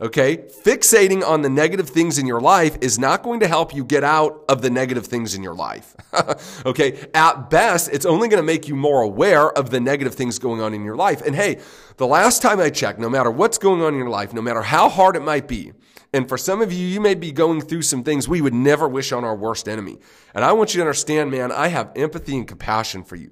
Okay. 0.00 0.36
Fixating 0.36 1.26
on 1.26 1.42
the 1.42 1.48
negative 1.48 1.88
things 1.88 2.18
in 2.18 2.26
your 2.26 2.40
life 2.40 2.78
is 2.80 2.98
not 2.98 3.24
going 3.24 3.40
to 3.40 3.48
help 3.48 3.74
you 3.74 3.84
get 3.84 4.04
out 4.04 4.44
of 4.48 4.62
the 4.62 4.70
negative 4.70 5.06
things 5.06 5.34
in 5.34 5.42
your 5.42 5.54
life. 5.54 5.96
okay. 6.66 7.08
At 7.14 7.50
best, 7.50 7.90
it's 7.92 8.06
only 8.06 8.28
going 8.28 8.40
to 8.40 8.46
make 8.46 8.68
you 8.68 8.76
more 8.76 9.02
aware 9.02 9.50
of 9.50 9.70
the 9.70 9.80
negative 9.80 10.14
things 10.14 10.38
going 10.38 10.60
on 10.60 10.72
in 10.72 10.84
your 10.84 10.94
life. 10.94 11.22
And 11.22 11.34
hey, 11.34 11.58
the 11.96 12.06
last 12.06 12.42
time 12.42 12.60
I 12.60 12.70
checked, 12.70 13.00
no 13.00 13.10
matter 13.10 13.30
what's 13.30 13.58
going 13.58 13.82
on 13.82 13.92
in 13.92 13.98
your 13.98 14.08
life, 14.08 14.32
no 14.32 14.42
matter 14.42 14.62
how 14.62 14.88
hard 14.88 15.16
it 15.16 15.22
might 15.22 15.48
be, 15.48 15.72
and 16.18 16.28
for 16.28 16.36
some 16.36 16.60
of 16.60 16.72
you, 16.72 16.84
you 16.84 17.00
may 17.00 17.14
be 17.14 17.30
going 17.30 17.60
through 17.60 17.82
some 17.82 18.02
things 18.02 18.26
we 18.26 18.40
would 18.40 18.52
never 18.52 18.88
wish 18.88 19.12
on 19.12 19.24
our 19.24 19.36
worst 19.36 19.68
enemy. 19.68 19.98
And 20.34 20.44
I 20.44 20.50
want 20.50 20.74
you 20.74 20.78
to 20.78 20.82
understand, 20.82 21.30
man, 21.30 21.52
I 21.52 21.68
have 21.68 21.92
empathy 21.94 22.36
and 22.36 22.44
compassion 22.44 23.04
for 23.04 23.14
you. 23.14 23.30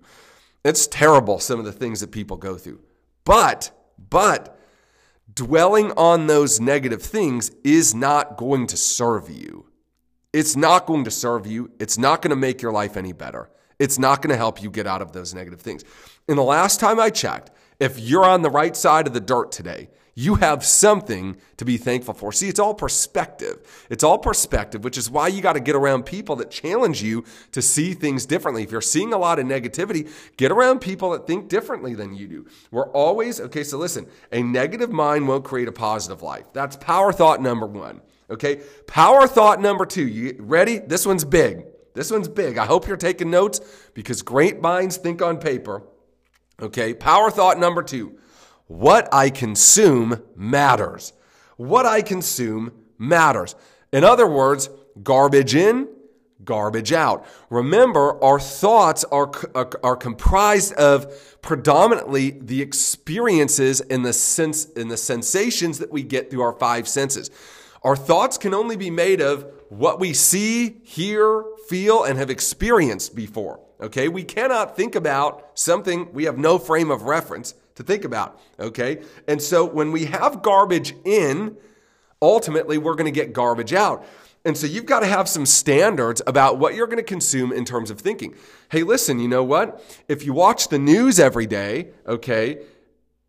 It's 0.65 0.87
terrible, 0.87 1.41
some 1.41 1.59
of 1.59 1.65
the 1.65 1.73
things 1.73 1.99
that 1.99 2.13
people 2.13 2.37
go 2.37 2.57
through. 2.57 2.81
But, 3.25 3.73
but, 3.99 4.57
dwelling 5.35 5.91
on 5.97 6.29
those 6.29 6.61
negative 6.61 7.03
things 7.03 7.51
is 7.65 7.93
not 7.93 8.37
going 8.37 8.69
to 8.69 8.77
serve 8.77 9.29
you. 9.29 9.67
It's 10.33 10.55
not 10.55 10.87
going 10.87 11.03
to 11.07 11.11
serve 11.11 11.45
you. 11.45 11.73
It's 11.81 11.99
not 11.99 12.23
going 12.23 12.31
to 12.31 12.37
make 12.37 12.63
your 12.63 12.71
life 12.71 12.97
any 12.97 13.13
better. 13.13 13.51
It's 13.81 13.99
not 13.99 14.23
going 14.23 14.31
to 14.31 14.37
help 14.37 14.63
you 14.63 14.71
get 14.71 14.87
out 14.87 15.03
of 15.03 15.11
those 15.11 15.35
negative 15.35 15.61
things. 15.61 15.83
And 16.29 16.39
the 16.39 16.43
last 16.43 16.79
time 16.79 17.01
I 17.01 17.11
checked, 17.11 17.51
if 17.81 17.99
you're 17.99 18.25
on 18.25 18.43
the 18.43 18.51
right 18.51 18.77
side 18.77 19.09
of 19.09 19.13
the 19.13 19.21
dirt 19.21 19.51
today, 19.51 19.89
you 20.19 20.37
have 20.37 20.65
something 20.65 21.37
to 21.59 21.65
be 21.67 21.77
thankful 21.77 22.15
for. 22.15 22.33
See, 22.33 22.49
it's 22.49 22.59
all 22.59 22.73
perspective. 22.73 23.87
It's 23.91 24.03
all 24.03 24.17
perspective, 24.17 24.83
which 24.83 24.97
is 24.97 25.11
why 25.11 25.29
you 25.29 25.43
got 25.43 25.53
to 25.53 25.61
get 25.61 25.77
around 25.77 26.07
people 26.07 26.37
that 26.37 26.51
challenge 26.51 27.03
you 27.03 27.23
to 27.53 27.61
see 27.61 27.93
things 27.93 28.25
differently. 28.25 28.63
If 28.63 28.73
you're 28.73 28.81
seeing 28.81 29.13
a 29.13 29.19
lot 29.19 29.39
of 29.39 29.45
negativity, 29.45 30.11
get 30.39 30.51
around 30.51 30.81
people 30.81 31.11
that 31.11 31.27
think 31.27 31.51
differently 31.51 31.95
than 31.95 32.15
you 32.15 32.29
do. 32.29 32.47
We're 32.71 32.89
always, 32.93 33.43
okay, 33.43 33.63
so 33.63 33.77
listen, 33.77 34.07
a 34.33 34.43
negative 34.43 34.91
mind 34.91 35.29
won't 35.29 35.45
create 35.45 35.69
a 35.69 35.73
positive 35.73 36.23
life. 36.23 36.47
That's 36.55 36.77
power 36.77 37.13
thought 37.13 37.43
number 37.43 37.67
one. 37.67 38.01
Okay, 38.31 38.63
power 38.87 39.29
thought 39.29 39.61
number 39.61 39.85
two. 39.85 40.09
You 40.09 40.35
ready? 40.39 40.79
This 40.79 41.07
one's 41.07 41.27
big. 41.27 41.67
This 41.93 42.11
one's 42.11 42.29
big. 42.29 42.57
I 42.57 42.65
hope 42.65 42.89
you're 42.89 42.97
taking 42.97 43.31
notes 43.31 43.61
because 43.93 44.23
great 44.23 44.63
minds 44.63 44.97
think 44.97 45.21
on 45.21 45.37
paper. 45.37 45.83
Okay, 46.61 46.95
power 46.95 47.31
thought 47.31 47.59
number 47.59 47.83
two 47.83 48.19
what 48.67 49.09
I 49.13 49.31
consume 49.31 50.23
matters. 50.35 51.13
What 51.57 51.87
I 51.87 52.03
consume 52.03 52.73
matters. 52.99 53.55
In 53.93 54.05
other 54.05 54.27
words, 54.27 54.69
garbage 55.03 55.55
in, 55.55 55.89
garbage 56.45 56.93
out. 56.93 57.27
Remember, 57.51 58.23
our 58.23 58.39
thoughts 58.39 59.05
are, 59.05 59.31
are, 59.55 59.67
uh, 59.67 59.79
are, 59.83 59.97
comprised 59.97 60.75
of 60.75 61.41
predominantly 61.41 62.31
the 62.31 62.61
experiences 62.61 63.81
and 63.81 64.05
the 64.05 64.13
sense 64.13 64.67
and 64.77 64.91
the 64.91 64.97
sensations 64.97 65.79
that 65.79 65.91
we 65.91 66.03
get 66.03 66.31
through 66.31 66.43
our 66.43 66.53
five 66.53 66.87
senses. 66.87 67.31
Our 67.83 67.97
thoughts 67.97 68.37
can 68.37 68.53
only 68.53 68.77
be 68.77 68.91
made 68.91 69.21
of 69.21 69.47
what 69.69 69.99
we 69.99 70.13
see, 70.13 70.77
hear, 70.85 71.45
feel, 71.69 72.05
and 72.05 72.19
have 72.19 72.31
experienced 72.31 73.15
before. 73.15 73.61
Okay, 73.81 74.09
we 74.09 74.25
cannot 74.25 74.77
think 74.77 74.95
about 74.95 75.51
something 75.55 76.13
we 76.13 76.25
have 76.25 76.39
no 76.39 76.59
frame 76.59 76.91
of 76.91 77.03
reference 77.03 77.55
to 77.77 77.83
think 77.83 78.05
about. 78.05 78.41
Okay, 78.59 79.03
and 79.27 79.41
so 79.41 79.65
when 79.65 79.93
we 79.93 80.07
have 80.07 80.43
garbage 80.43 80.95
in, 81.05 81.57
ultimately 82.21 82.79
we're 82.79 82.95
going 82.95 83.13
to 83.13 83.19
get 83.21 83.33
garbage 83.33 83.73
out. 83.73 84.05
And 84.45 84.57
so 84.57 84.67
you've 84.69 84.87
got 84.87 85.01
to 85.01 85.07
have 85.07 85.29
some 85.29 85.45
standards 85.45 86.23
about 86.25 86.59
what 86.59 86.77
you're 86.77 86.87
going 86.87 86.99
to 86.99 87.03
consume 87.03 87.53
in 87.53 87.65
terms 87.65 87.91
of 87.91 88.01
thinking. 88.01 88.37
Hey, 88.71 88.85
listen, 88.85 89.19
you 89.19 89.27
know 89.27 89.43
what? 89.43 89.83
If 90.07 90.25
you 90.25 90.33
watch 90.33 90.69
the 90.69 90.79
news 90.79 91.19
every 91.19 91.47
day, 91.47 91.89
okay, 92.07 92.61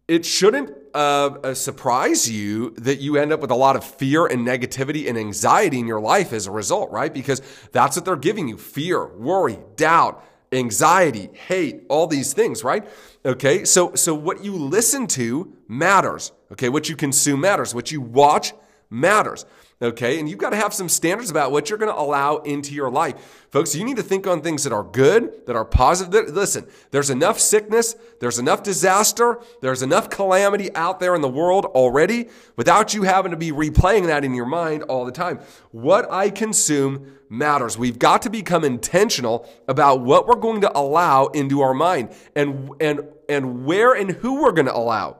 it 0.07 0.25
shouldn't 0.25 0.71
uh, 0.93 1.55
surprise 1.55 2.29
you 2.29 2.69
that 2.77 2.99
you 2.99 3.17
end 3.17 3.33
up 3.33 3.39
with 3.39 3.49
a 3.49 3.55
lot 3.55 3.75
of 3.75 3.83
fear 3.83 4.27
and 4.27 4.47
negativity 4.47 5.09
and 5.09 5.17
anxiety 5.17 5.79
in 5.79 5.87
your 5.87 5.99
life 5.99 6.33
as 6.33 6.45
a 6.45 6.51
result, 6.51 6.91
right? 6.91 7.13
Because 7.13 7.41
that's 7.71 7.95
what 7.95 8.05
they're 8.05 8.15
giving 8.15 8.47
you 8.47 8.57
fear, 8.57 9.07
worry, 9.07 9.57
doubt, 9.75 10.23
anxiety, 10.51 11.29
hate, 11.33 11.83
all 11.89 12.07
these 12.07 12.33
things, 12.33 12.63
right? 12.63 12.87
Okay, 13.25 13.65
so 13.65 13.93
so 13.95 14.13
what 14.13 14.43
you 14.43 14.55
listen 14.55 15.07
to 15.07 15.53
matters. 15.67 16.31
Okay, 16.51 16.69
what 16.69 16.87
you 16.89 16.95
consume 16.95 17.41
matters. 17.41 17.75
What 17.75 17.91
you 17.91 18.01
watch 18.01 18.53
matters. 18.89 19.45
Okay, 19.79 20.19
and 20.19 20.27
you've 20.27 20.39
got 20.39 20.49
to 20.49 20.55
have 20.55 20.73
some 20.73 20.89
standards 20.89 21.29
about 21.29 21.51
what 21.51 21.69
you're 21.69 21.77
going 21.77 21.93
to 21.93 21.99
allow 21.99 22.37
into 22.37 22.73
your 22.73 22.89
life. 22.89 23.45
Folks, 23.51 23.75
you 23.75 23.85
need 23.85 23.97
to 23.97 24.03
think 24.03 24.25
on 24.25 24.41
things 24.41 24.63
that 24.63 24.73
are 24.73 24.83
good, 24.83 25.45
that 25.45 25.55
are 25.55 25.65
positive. 25.65 26.33
Listen, 26.33 26.65
there's 26.89 27.11
enough 27.11 27.39
sickness, 27.39 27.95
there's 28.19 28.39
enough 28.39 28.63
disaster, 28.63 29.39
there's 29.61 29.83
enough 29.83 30.09
calamity 30.09 30.73
out 30.73 30.99
there 30.99 31.13
in 31.13 31.21
the 31.21 31.29
world 31.29 31.65
already 31.65 32.27
without 32.55 32.95
you 32.95 33.03
having 33.03 33.29
to 33.29 33.37
be 33.37 33.51
replaying 33.51 34.07
that 34.07 34.25
in 34.25 34.33
your 34.33 34.47
mind 34.47 34.81
all 34.83 35.05
the 35.05 35.11
time. 35.11 35.39
What 35.69 36.11
I 36.11 36.31
consume 36.31 37.17
matters. 37.29 37.77
We've 37.77 37.99
got 37.99 38.23
to 38.23 38.31
become 38.31 38.63
intentional 38.63 39.47
about 39.67 40.01
what 40.01 40.25
we're 40.27 40.35
going 40.35 40.61
to 40.61 40.75
allow 40.75 41.27
into 41.27 41.61
our 41.61 41.75
mind 41.75 42.15
and 42.35 42.71
and 42.79 43.01
and 43.29 43.65
where 43.65 43.93
and 43.93 44.09
who 44.09 44.41
we're 44.41 44.53
going 44.53 44.67
to 44.67 44.75
allow 44.75 45.17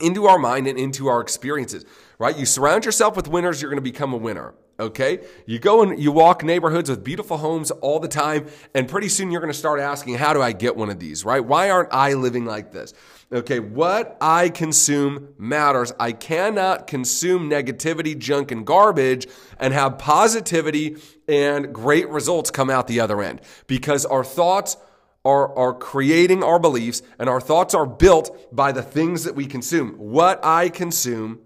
into 0.00 0.26
our 0.26 0.38
mind 0.38 0.66
and 0.66 0.78
into 0.78 1.08
our 1.08 1.20
experiences, 1.20 1.84
right? 2.22 2.38
You 2.38 2.46
surround 2.46 2.84
yourself 2.84 3.16
with 3.16 3.26
winners, 3.26 3.60
you're 3.60 3.68
going 3.68 3.82
to 3.84 3.90
become 3.90 4.12
a 4.12 4.16
winner. 4.16 4.54
Okay. 4.78 5.26
You 5.44 5.58
go 5.58 5.82
and 5.82 6.00
you 6.00 6.12
walk 6.12 6.44
neighborhoods 6.44 6.88
with 6.88 7.02
beautiful 7.02 7.36
homes 7.36 7.72
all 7.72 7.98
the 7.98 8.06
time. 8.06 8.46
And 8.76 8.88
pretty 8.88 9.08
soon 9.08 9.32
you're 9.32 9.40
going 9.40 9.52
to 9.52 9.58
start 9.58 9.80
asking, 9.80 10.14
how 10.14 10.32
do 10.32 10.40
I 10.40 10.52
get 10.52 10.76
one 10.76 10.88
of 10.88 11.00
these, 11.00 11.24
right? 11.24 11.44
Why 11.44 11.70
aren't 11.70 11.92
I 11.92 12.12
living 12.12 12.44
like 12.44 12.70
this? 12.70 12.94
Okay. 13.32 13.58
What 13.58 14.16
I 14.20 14.50
consume 14.50 15.34
matters. 15.36 15.92
I 15.98 16.12
cannot 16.12 16.86
consume 16.86 17.50
negativity, 17.50 18.16
junk, 18.16 18.52
and 18.52 18.64
garbage 18.64 19.26
and 19.58 19.74
have 19.74 19.98
positivity 19.98 20.98
and 21.26 21.74
great 21.74 22.08
results 22.08 22.52
come 22.52 22.70
out 22.70 22.86
the 22.86 23.00
other 23.00 23.20
end 23.20 23.40
because 23.66 24.06
our 24.06 24.22
thoughts 24.22 24.76
are, 25.24 25.56
are 25.58 25.74
creating 25.74 26.42
our 26.42 26.58
beliefs, 26.58 27.00
and 27.16 27.28
our 27.28 27.40
thoughts 27.40 27.74
are 27.74 27.86
built 27.86 28.52
by 28.54 28.72
the 28.72 28.82
things 28.82 29.22
that 29.22 29.36
we 29.36 29.46
consume. 29.46 29.90
What 29.90 30.44
I 30.44 30.68
consume 30.68 31.38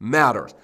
matters. 0.00 0.54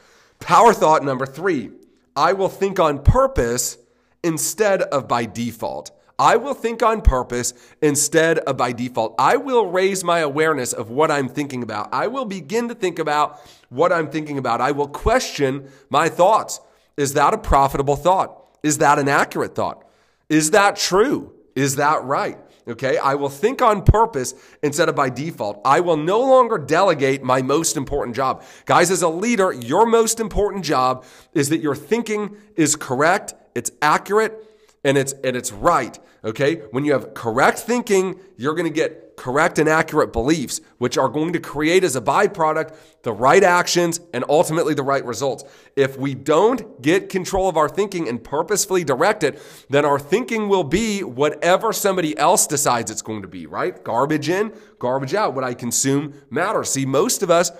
Power 0.40 0.72
thought 0.72 1.04
number 1.04 1.26
three 1.26 1.70
I 2.16 2.32
will 2.32 2.48
think 2.48 2.80
on 2.80 3.02
purpose 3.02 3.78
instead 4.24 4.82
of 4.82 5.06
by 5.06 5.26
default. 5.26 5.90
I 6.18 6.36
will 6.36 6.54
think 6.54 6.82
on 6.82 7.02
purpose 7.02 7.52
instead 7.82 8.38
of 8.38 8.56
by 8.56 8.72
default. 8.72 9.14
I 9.18 9.36
will 9.36 9.66
raise 9.66 10.02
my 10.02 10.20
awareness 10.20 10.72
of 10.72 10.88
what 10.88 11.10
I'm 11.10 11.28
thinking 11.28 11.62
about. 11.62 11.92
I 11.92 12.06
will 12.06 12.24
begin 12.24 12.68
to 12.68 12.74
think 12.74 12.98
about 12.98 13.38
what 13.68 13.92
I'm 13.92 14.08
thinking 14.10 14.38
about. 14.38 14.62
I 14.62 14.72
will 14.72 14.88
question 14.88 15.70
my 15.90 16.08
thoughts. 16.08 16.60
Is 16.96 17.12
that 17.14 17.34
a 17.34 17.38
profitable 17.38 17.96
thought? 17.96 18.42
Is 18.62 18.78
that 18.78 18.98
an 18.98 19.08
accurate 19.08 19.54
thought? 19.54 19.84
Is 20.30 20.52
that 20.52 20.76
true? 20.76 21.34
Is 21.54 21.76
that 21.76 22.02
right? 22.04 22.38
Okay, 22.68 22.98
I 22.98 23.14
will 23.14 23.28
think 23.28 23.62
on 23.62 23.82
purpose 23.82 24.34
instead 24.60 24.88
of 24.88 24.96
by 24.96 25.08
default. 25.08 25.60
I 25.64 25.78
will 25.78 25.96
no 25.96 26.20
longer 26.20 26.58
delegate 26.58 27.22
my 27.22 27.40
most 27.40 27.76
important 27.76 28.16
job. 28.16 28.42
Guys, 28.64 28.90
as 28.90 29.02
a 29.02 29.08
leader, 29.08 29.52
your 29.52 29.86
most 29.86 30.18
important 30.18 30.64
job 30.64 31.04
is 31.32 31.48
that 31.50 31.58
your 31.58 31.76
thinking 31.76 32.36
is 32.56 32.74
correct, 32.74 33.34
it's 33.54 33.70
accurate, 33.80 34.55
and 34.86 34.96
it's 34.96 35.12
and 35.24 35.36
it's 35.36 35.52
right. 35.52 35.98
Okay? 36.24 36.56
When 36.70 36.84
you 36.84 36.92
have 36.92 37.12
correct 37.12 37.58
thinking, 37.58 38.18
you're 38.36 38.54
going 38.54 38.66
to 38.66 38.74
get 38.74 39.16
correct 39.16 39.58
and 39.58 39.68
accurate 39.68 40.12
beliefs, 40.12 40.60
which 40.78 40.98
are 40.98 41.08
going 41.08 41.32
to 41.32 41.40
create 41.40 41.82
as 41.84 41.96
a 41.96 42.00
byproduct 42.00 42.76
the 43.02 43.12
right 43.12 43.42
actions 43.42 43.98
and 44.12 44.24
ultimately 44.28 44.74
the 44.74 44.82
right 44.82 45.04
results. 45.04 45.44
If 45.74 45.98
we 45.98 46.14
don't 46.14 46.82
get 46.82 47.08
control 47.08 47.48
of 47.48 47.56
our 47.56 47.68
thinking 47.68 48.08
and 48.08 48.22
purposefully 48.22 48.84
direct 48.84 49.24
it, 49.24 49.40
then 49.70 49.84
our 49.84 49.98
thinking 49.98 50.48
will 50.48 50.64
be 50.64 51.02
whatever 51.02 51.72
somebody 51.72 52.16
else 52.18 52.46
decides 52.46 52.90
it's 52.90 53.02
going 53.02 53.22
to 53.22 53.28
be, 53.28 53.46
right? 53.46 53.82
Garbage 53.82 54.28
in, 54.28 54.52
garbage 54.78 55.14
out. 55.14 55.34
What 55.34 55.44
I 55.44 55.54
consume 55.54 56.14
matters. 56.30 56.70
See, 56.70 56.86
most 56.86 57.22
of 57.22 57.30
us 57.30 57.50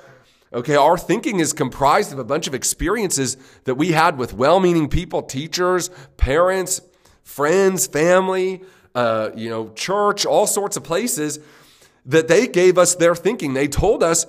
Okay, 0.53 0.77
our 0.77 0.97
thinking 0.97 1.41
is 1.41 1.53
comprised 1.53 2.13
of 2.13 2.21
a 2.21 2.25
bunch 2.25 2.47
of 2.47 2.55
experiences 2.55 3.37
that 3.65 3.75
we 3.75 3.93
had 3.93 4.17
with 4.17 4.33
well 4.33 4.61
meaning 4.61 4.89
people, 4.89 5.23
teachers, 5.23 5.91
parents, 6.17 6.81
friends, 7.27 7.87
family, 7.87 8.63
uh, 8.95 9.31
you 9.35 9.51
know, 9.51 9.69
church, 9.71 10.25
all 10.25 10.47
sorts 10.47 10.77
of 10.77 10.85
places 10.85 11.41
that 12.07 12.29
they 12.29 12.47
gave 12.47 12.79
us 12.79 12.95
their 12.95 13.15
thinking. 13.15 13.53
They 13.53 13.69
told 13.69 14.03
us 14.03 14.27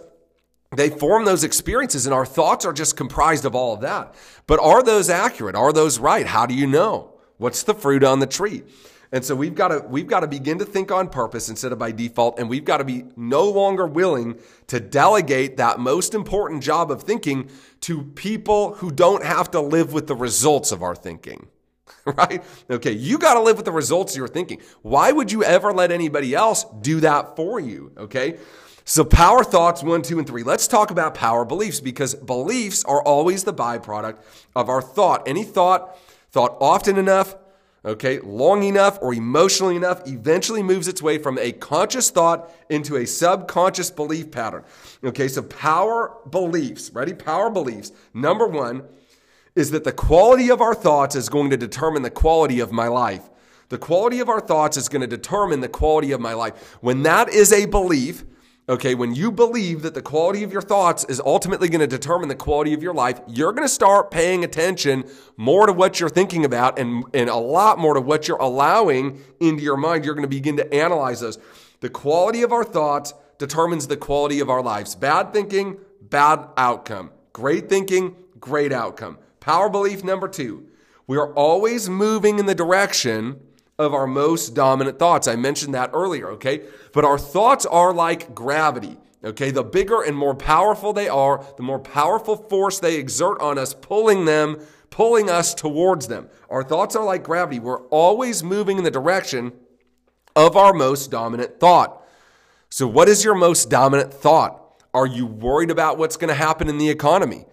they 0.75 0.89
form 0.89 1.23
those 1.23 1.45
experiences, 1.45 2.05
and 2.05 2.13
our 2.13 2.25
thoughts 2.25 2.65
are 2.65 2.73
just 2.73 2.97
comprised 2.97 3.45
of 3.45 3.55
all 3.55 3.75
of 3.75 3.81
that. 3.81 4.15
But 4.47 4.59
are 4.59 4.83
those 4.83 5.09
accurate? 5.09 5.55
Are 5.55 5.71
those 5.71 5.99
right? 5.99 6.25
How 6.25 6.45
do 6.45 6.53
you 6.53 6.67
know? 6.67 7.13
What's 7.37 7.63
the 7.63 7.73
fruit 7.73 8.03
on 8.03 8.19
the 8.19 8.27
tree? 8.27 8.63
And 9.11 9.23
so 9.23 9.35
we've 9.35 9.55
got 9.55 9.69
to 9.69 9.85
we've 9.87 10.07
got 10.07 10.21
to 10.21 10.27
begin 10.27 10.57
to 10.59 10.65
think 10.65 10.91
on 10.91 11.07
purpose 11.07 11.47
instead 11.47 11.71
of 11.71 11.79
by 11.79 11.93
default 11.93 12.39
and 12.39 12.49
we've 12.49 12.65
got 12.65 12.77
to 12.77 12.83
be 12.83 13.05
no 13.15 13.49
longer 13.49 13.87
willing 13.87 14.37
to 14.67 14.81
delegate 14.81 15.55
that 15.57 15.79
most 15.79 16.13
important 16.13 16.61
job 16.61 16.91
of 16.91 17.03
thinking 17.03 17.49
to 17.81 18.03
people 18.03 18.73
who 18.75 18.91
don't 18.91 19.23
have 19.23 19.49
to 19.51 19.61
live 19.61 19.93
with 19.93 20.07
the 20.07 20.15
results 20.15 20.73
of 20.73 20.83
our 20.83 20.93
thinking. 20.93 21.47
right? 22.05 22.43
Okay, 22.69 22.91
you 22.91 23.17
got 23.17 23.35
to 23.35 23.41
live 23.41 23.57
with 23.57 23.65
the 23.65 23.71
results 23.71 24.13
of 24.13 24.17
your 24.17 24.27
thinking. 24.27 24.61
Why 24.81 25.11
would 25.11 25.31
you 25.31 25.43
ever 25.43 25.73
let 25.73 25.91
anybody 25.91 26.33
else 26.33 26.65
do 26.81 26.99
that 27.01 27.35
for 27.35 27.59
you? 27.59 27.91
Okay. 27.97 28.37
So, 28.89 29.03
power 29.03 29.43
thoughts 29.43 29.83
one, 29.83 30.01
two, 30.01 30.17
and 30.17 30.25
three. 30.25 30.43
Let's 30.43 30.65
talk 30.65 30.91
about 30.91 31.13
power 31.13 31.43
beliefs 31.43 31.81
because 31.81 32.15
beliefs 32.15 32.85
are 32.85 33.01
always 33.01 33.43
the 33.43 33.53
byproduct 33.53 34.19
of 34.55 34.69
our 34.69 34.81
thought. 34.81 35.27
Any 35.27 35.43
thought, 35.43 35.97
thought 36.31 36.55
often 36.61 36.97
enough, 36.97 37.35
okay, 37.83 38.19
long 38.19 38.63
enough, 38.63 38.97
or 39.01 39.13
emotionally 39.13 39.75
enough, 39.75 40.07
eventually 40.07 40.63
moves 40.63 40.87
its 40.87 41.01
way 41.01 41.17
from 41.17 41.37
a 41.37 41.51
conscious 41.51 42.09
thought 42.09 42.49
into 42.69 42.95
a 42.95 43.05
subconscious 43.05 43.91
belief 43.91 44.31
pattern. 44.31 44.63
Okay, 45.03 45.27
so 45.27 45.41
power 45.41 46.15
beliefs, 46.29 46.89
ready? 46.91 47.13
Power 47.13 47.49
beliefs. 47.49 47.91
Number 48.13 48.47
one, 48.47 48.83
is 49.57 49.71
that 49.71 49.83
the 49.83 49.91
quality 49.91 50.51
of 50.51 50.61
our 50.61 50.75
thoughts 50.75 51.15
is 51.15 51.29
going 51.29 51.49
to 51.49 51.57
determine 51.57 52.03
the 52.03 52.11
quality 52.11 52.59
of 52.59 52.71
my 52.71 52.87
life. 52.87 53.27
The 53.69 53.79
quality 53.79 54.19
of 54.19 54.29
our 54.29 54.39
thoughts 54.39 54.77
is 54.77 54.87
going 54.87 55.01
to 55.01 55.07
determine 55.07 55.61
the 55.61 55.67
quality 55.67 56.11
of 56.11 56.21
my 56.21 56.33
life. 56.33 56.77
When 56.79 57.01
that 57.03 57.29
is 57.29 57.51
a 57.51 57.65
belief, 57.65 58.23
okay, 58.69 58.93
when 58.93 59.15
you 59.15 59.31
believe 59.31 59.81
that 59.81 59.95
the 59.95 60.01
quality 60.03 60.43
of 60.43 60.53
your 60.53 60.61
thoughts 60.61 61.05
is 61.05 61.19
ultimately 61.19 61.69
going 61.69 61.81
to 61.81 61.87
determine 61.87 62.29
the 62.29 62.35
quality 62.35 62.75
of 62.75 62.83
your 62.83 62.93
life, 62.93 63.19
you're 63.27 63.51
going 63.51 63.67
to 63.67 63.73
start 63.73 64.11
paying 64.11 64.43
attention 64.43 65.09
more 65.37 65.65
to 65.65 65.73
what 65.73 65.99
you're 65.99 66.07
thinking 66.07 66.45
about 66.45 66.77
and, 66.77 67.03
and 67.15 67.27
a 67.27 67.35
lot 67.35 67.79
more 67.79 67.95
to 67.95 67.99
what 67.99 68.27
you're 68.27 68.37
allowing 68.37 69.19
into 69.39 69.63
your 69.63 69.75
mind. 69.75 70.05
You're 70.05 70.13
going 70.13 70.21
to 70.21 70.29
begin 70.29 70.57
to 70.57 70.71
analyze 70.71 71.19
those. 71.21 71.39
The 71.79 71.89
quality 71.89 72.43
of 72.43 72.53
our 72.53 72.63
thoughts 72.63 73.15
determines 73.39 73.87
the 73.87 73.97
quality 73.97 74.39
of 74.39 74.51
our 74.51 74.61
lives. 74.61 74.93
Bad 74.93 75.33
thinking, 75.33 75.77
bad 75.99 76.47
outcome. 76.57 77.09
Great 77.33 77.69
thinking, 77.69 78.15
great 78.39 78.71
outcome. 78.71 79.17
Power 79.47 79.69
belief 79.69 80.03
number 80.03 80.27
two 80.27 80.67
we 81.07 81.15
are 81.15 81.33
always 81.33 81.89
moving 81.89 82.37
in 82.37 82.47
the 82.47 82.53
direction 82.53 83.39
of 83.79 83.93
our 83.93 84.05
most 84.05 84.53
dominant 84.53 84.99
thoughts. 84.99 85.25
I 85.25 85.37
mentioned 85.37 85.73
that 85.73 85.91
earlier, 85.93 86.31
okay? 86.31 86.63
But 86.91 87.05
our 87.05 87.17
thoughts 87.17 87.65
are 87.65 87.93
like 87.93 88.35
gravity. 88.35 88.97
Okay, 89.23 89.51
the 89.51 89.63
bigger 89.63 90.01
and 90.01 90.17
more 90.17 90.35
powerful 90.35 90.91
they 90.91 91.07
are, 91.07 91.45
the 91.55 91.63
more 91.63 91.79
powerful 91.79 92.35
force 92.35 92.81
they 92.81 92.95
exert 92.95 93.39
on 93.39 93.57
us, 93.57 93.73
pulling 93.73 94.25
them, 94.25 94.59
pulling 94.89 95.29
us 95.29 95.53
towards 95.53 96.09
them. 96.09 96.27
Our 96.49 96.61
thoughts 96.61 96.97
are 96.97 97.05
like 97.05 97.23
gravity. 97.23 97.59
We're 97.61 97.83
always 97.87 98.43
moving 98.43 98.77
in 98.77 98.83
the 98.83 98.91
direction 98.91 99.53
of 100.35 100.57
our 100.57 100.73
most 100.73 101.09
dominant 101.09 101.57
thought. 101.57 102.05
So, 102.69 102.85
what 102.85 103.07
is 103.07 103.23
your 103.23 103.35
most 103.35 103.69
dominant 103.69 104.13
thought? 104.13 104.83
Are 104.93 105.07
you 105.07 105.25
worried 105.25 105.71
about 105.71 105.97
what's 105.97 106.17
going 106.17 106.29
to 106.29 106.35
happen 106.35 106.67
in 106.67 106.77
the 106.79 106.89
economy? 106.89 107.45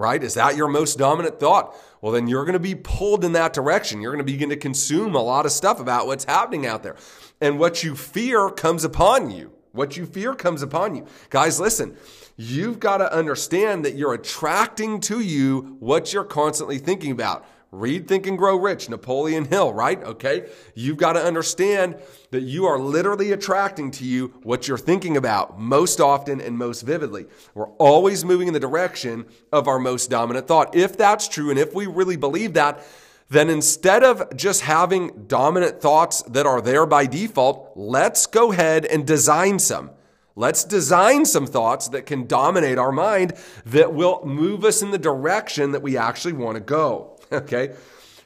Right? 0.00 0.24
Is 0.24 0.34
that 0.34 0.56
your 0.56 0.66
most 0.66 0.98
dominant 0.98 1.38
thought? 1.38 1.76
Well, 2.00 2.10
then 2.10 2.26
you're 2.26 2.46
going 2.46 2.54
to 2.54 2.58
be 2.58 2.74
pulled 2.74 3.22
in 3.22 3.32
that 3.32 3.52
direction. 3.52 4.00
You're 4.00 4.12
going 4.12 4.24
to 4.24 4.32
begin 4.32 4.48
to 4.48 4.56
consume 4.56 5.14
a 5.14 5.22
lot 5.22 5.44
of 5.44 5.52
stuff 5.52 5.78
about 5.78 6.06
what's 6.06 6.24
happening 6.24 6.66
out 6.66 6.82
there. 6.82 6.96
And 7.40 7.58
what 7.58 7.84
you 7.84 7.94
fear 7.94 8.48
comes 8.48 8.82
upon 8.82 9.30
you. 9.30 9.52
What 9.72 9.98
you 9.98 10.06
fear 10.06 10.34
comes 10.34 10.62
upon 10.62 10.96
you. 10.96 11.06
Guys, 11.28 11.60
listen, 11.60 11.96
you've 12.36 12.80
got 12.80 12.96
to 12.96 13.12
understand 13.12 13.84
that 13.84 13.94
you're 13.94 14.14
attracting 14.14 15.00
to 15.00 15.20
you 15.20 15.76
what 15.80 16.14
you're 16.14 16.24
constantly 16.24 16.78
thinking 16.78 17.12
about. 17.12 17.44
Read 17.72 18.08
Think 18.08 18.26
and 18.26 18.36
Grow 18.36 18.56
Rich, 18.56 18.88
Napoleon 18.88 19.44
Hill, 19.44 19.72
right? 19.72 20.02
Okay. 20.02 20.48
You've 20.74 20.96
got 20.96 21.12
to 21.12 21.22
understand 21.22 21.96
that 22.32 22.42
you 22.42 22.66
are 22.66 22.80
literally 22.80 23.30
attracting 23.30 23.92
to 23.92 24.04
you 24.04 24.34
what 24.42 24.66
you're 24.66 24.76
thinking 24.76 25.16
about 25.16 25.60
most 25.60 26.00
often 26.00 26.40
and 26.40 26.58
most 26.58 26.82
vividly. 26.82 27.26
We're 27.54 27.68
always 27.74 28.24
moving 28.24 28.48
in 28.48 28.54
the 28.54 28.60
direction 28.60 29.26
of 29.52 29.68
our 29.68 29.78
most 29.78 30.10
dominant 30.10 30.48
thought. 30.48 30.74
If 30.74 30.96
that's 30.96 31.28
true, 31.28 31.50
and 31.50 31.58
if 31.58 31.72
we 31.72 31.86
really 31.86 32.16
believe 32.16 32.54
that, 32.54 32.82
then 33.28 33.48
instead 33.48 34.02
of 34.02 34.36
just 34.36 34.62
having 34.62 35.26
dominant 35.28 35.80
thoughts 35.80 36.22
that 36.22 36.46
are 36.46 36.60
there 36.60 36.86
by 36.86 37.06
default, 37.06 37.70
let's 37.76 38.26
go 38.26 38.50
ahead 38.50 38.84
and 38.84 39.06
design 39.06 39.60
some. 39.60 39.90
Let's 40.34 40.64
design 40.64 41.24
some 41.24 41.46
thoughts 41.46 41.88
that 41.88 42.06
can 42.06 42.26
dominate 42.26 42.78
our 42.78 42.90
mind 42.90 43.34
that 43.66 43.92
will 43.92 44.24
move 44.24 44.64
us 44.64 44.82
in 44.82 44.90
the 44.90 44.98
direction 44.98 45.70
that 45.72 45.82
we 45.82 45.96
actually 45.96 46.32
want 46.32 46.56
to 46.56 46.60
go. 46.60 47.19
Okay. 47.32 47.74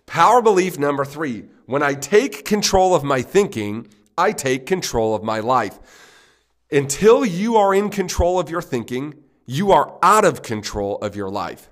Power 0.07 0.43
belief 0.43 0.79
number 0.79 1.05
three 1.05 1.45
when 1.67 1.83
I 1.83 1.95
take 1.95 2.45
control 2.45 2.95
of 2.95 3.05
my 3.05 3.23
thinking, 3.23 3.89
I 4.19 4.33
take 4.33 4.67
control 4.67 5.15
of 5.15 5.23
my 5.23 5.41
life. 5.41 5.79
Until 6.71 7.25
you 7.25 7.57
are 7.57 7.75
in 7.75 7.89
control 7.91 8.39
of 8.39 8.51
your 8.51 8.63
thinking, 8.63 9.15
you 9.47 9.73
are 9.73 9.99
out 10.03 10.25
of 10.25 10.43
control 10.43 10.97
of 10.99 11.17
your 11.17 11.31
life. 11.31 11.71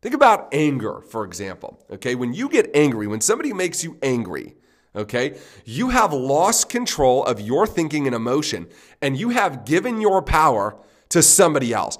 Think 0.00 0.14
about 0.14 0.48
anger, 0.52 1.00
for 1.00 1.24
example. 1.24 1.82
Okay. 1.90 2.14
When 2.14 2.34
you 2.34 2.48
get 2.48 2.70
angry, 2.74 3.06
when 3.06 3.20
somebody 3.20 3.52
makes 3.52 3.82
you 3.82 3.98
angry, 4.02 4.54
okay, 4.94 5.38
you 5.64 5.88
have 5.90 6.12
lost 6.12 6.68
control 6.68 7.24
of 7.24 7.40
your 7.40 7.66
thinking 7.66 8.06
and 8.06 8.14
emotion, 8.14 8.68
and 9.02 9.16
you 9.16 9.30
have 9.30 9.64
given 9.64 10.00
your 10.00 10.22
power 10.22 10.76
to 11.08 11.22
somebody 11.22 11.72
else. 11.72 11.98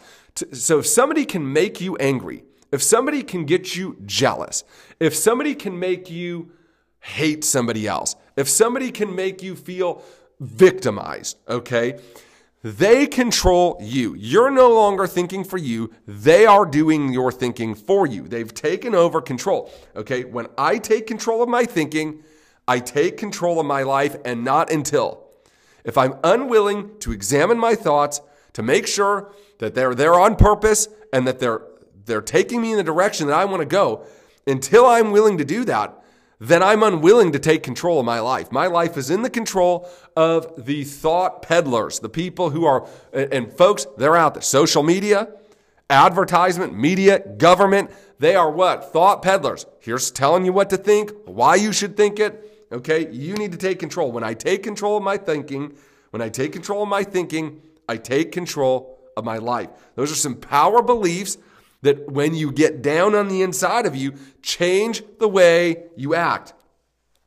So 0.52 0.80
if 0.80 0.86
somebody 0.86 1.24
can 1.24 1.52
make 1.52 1.80
you 1.80 1.96
angry, 1.96 2.44
if 2.74 2.82
somebody 2.82 3.22
can 3.22 3.44
get 3.44 3.76
you 3.76 3.96
jealous, 4.04 4.64
if 4.98 5.14
somebody 5.14 5.54
can 5.54 5.78
make 5.78 6.10
you 6.10 6.50
hate 6.98 7.44
somebody 7.44 7.86
else, 7.86 8.16
if 8.36 8.48
somebody 8.48 8.90
can 8.90 9.14
make 9.14 9.44
you 9.44 9.54
feel 9.54 10.02
victimized, 10.40 11.38
okay? 11.48 12.00
They 12.64 13.06
control 13.06 13.78
you. 13.80 14.16
You're 14.16 14.50
no 14.50 14.74
longer 14.74 15.06
thinking 15.06 15.44
for 15.44 15.56
you. 15.56 15.92
They 16.08 16.46
are 16.46 16.66
doing 16.66 17.12
your 17.12 17.30
thinking 17.30 17.76
for 17.76 18.08
you. 18.08 18.26
They've 18.26 18.52
taken 18.52 18.92
over 18.92 19.20
control. 19.20 19.70
Okay. 19.94 20.24
When 20.24 20.48
I 20.58 20.78
take 20.78 21.06
control 21.06 21.42
of 21.42 21.48
my 21.48 21.66
thinking, 21.66 22.24
I 22.66 22.80
take 22.80 23.18
control 23.18 23.60
of 23.60 23.66
my 23.66 23.82
life 23.84 24.16
and 24.24 24.42
not 24.42 24.72
until. 24.72 25.28
If 25.84 25.96
I'm 25.96 26.14
unwilling 26.24 26.98
to 27.00 27.12
examine 27.12 27.58
my 27.58 27.74
thoughts, 27.76 28.20
to 28.54 28.62
make 28.62 28.86
sure 28.86 29.32
that 29.58 29.74
they're 29.74 29.94
there 29.94 30.14
on 30.14 30.36
purpose 30.36 30.88
and 31.12 31.26
that 31.26 31.38
they're 31.38 31.62
they're 32.04 32.22
taking 32.22 32.62
me 32.62 32.72
in 32.72 32.76
the 32.76 32.84
direction 32.84 33.26
that 33.28 33.38
I 33.38 33.44
want 33.44 33.60
to 33.60 33.66
go, 33.66 34.04
until 34.46 34.86
I'm 34.86 35.10
willing 35.10 35.38
to 35.38 35.44
do 35.44 35.64
that, 35.64 36.00
then 36.40 36.62
I'm 36.62 36.82
unwilling 36.82 37.32
to 37.32 37.38
take 37.38 37.62
control 37.62 38.00
of 38.00 38.04
my 38.04 38.20
life. 38.20 38.52
My 38.52 38.66
life 38.66 38.96
is 38.96 39.08
in 39.08 39.22
the 39.22 39.30
control 39.30 39.88
of 40.16 40.66
the 40.66 40.84
thought 40.84 41.42
peddlers, 41.42 42.00
the 42.00 42.08
people 42.08 42.50
who 42.50 42.66
are, 42.66 42.86
and 43.12 43.52
folks, 43.52 43.86
they're 43.96 44.16
out 44.16 44.34
there. 44.34 44.42
Social 44.42 44.82
media, 44.82 45.28
advertisement, 45.88 46.76
media, 46.76 47.20
government, 47.20 47.90
they 48.18 48.34
are 48.34 48.50
what? 48.50 48.92
Thought 48.92 49.22
peddlers. 49.22 49.66
Here's 49.80 50.10
telling 50.10 50.44
you 50.44 50.52
what 50.52 50.70
to 50.70 50.76
think, 50.76 51.12
why 51.24 51.54
you 51.54 51.72
should 51.72 51.96
think 51.96 52.18
it. 52.18 52.66
Okay, 52.72 53.10
you 53.10 53.34
need 53.34 53.52
to 53.52 53.58
take 53.58 53.78
control. 53.78 54.10
When 54.10 54.24
I 54.24 54.34
take 54.34 54.62
control 54.62 54.96
of 54.96 55.02
my 55.02 55.16
thinking, 55.16 55.74
when 56.10 56.20
I 56.20 56.28
take 56.28 56.52
control 56.52 56.82
of 56.82 56.88
my 56.88 57.04
thinking, 57.04 57.62
I 57.88 57.96
take 57.96 58.32
control 58.32 58.98
of 59.16 59.24
my 59.24 59.38
life. 59.38 59.70
Those 59.94 60.10
are 60.10 60.16
some 60.16 60.34
power 60.34 60.82
beliefs 60.82 61.38
that 61.84 62.10
when 62.10 62.34
you 62.34 62.52
get 62.52 62.82
down 62.82 63.14
on 63.14 63.28
the 63.28 63.42
inside 63.42 63.86
of 63.86 63.96
you, 63.96 64.14
change 64.42 65.02
the 65.18 65.28
way 65.28 65.84
you 65.96 66.14
act. 66.14 66.52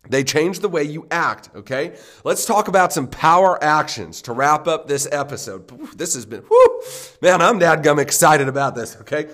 They 0.09 0.23
change 0.23 0.59
the 0.59 0.69
way 0.69 0.83
you 0.83 1.07
act, 1.11 1.49
okay? 1.55 1.97
Let's 2.23 2.45
talk 2.45 2.67
about 2.67 2.93
some 2.93 3.07
power 3.07 3.61
actions 3.63 4.21
to 4.23 4.33
wrap 4.33 4.67
up 4.67 4.87
this 4.87 5.07
episode. 5.11 5.67
This 5.97 6.13
has 6.13 6.25
been, 6.25 6.43
man, 7.21 7.41
I'm 7.41 7.59
dadgum 7.59 7.99
excited 7.99 8.47
about 8.47 8.75
this, 8.75 8.95
okay? 9.01 9.29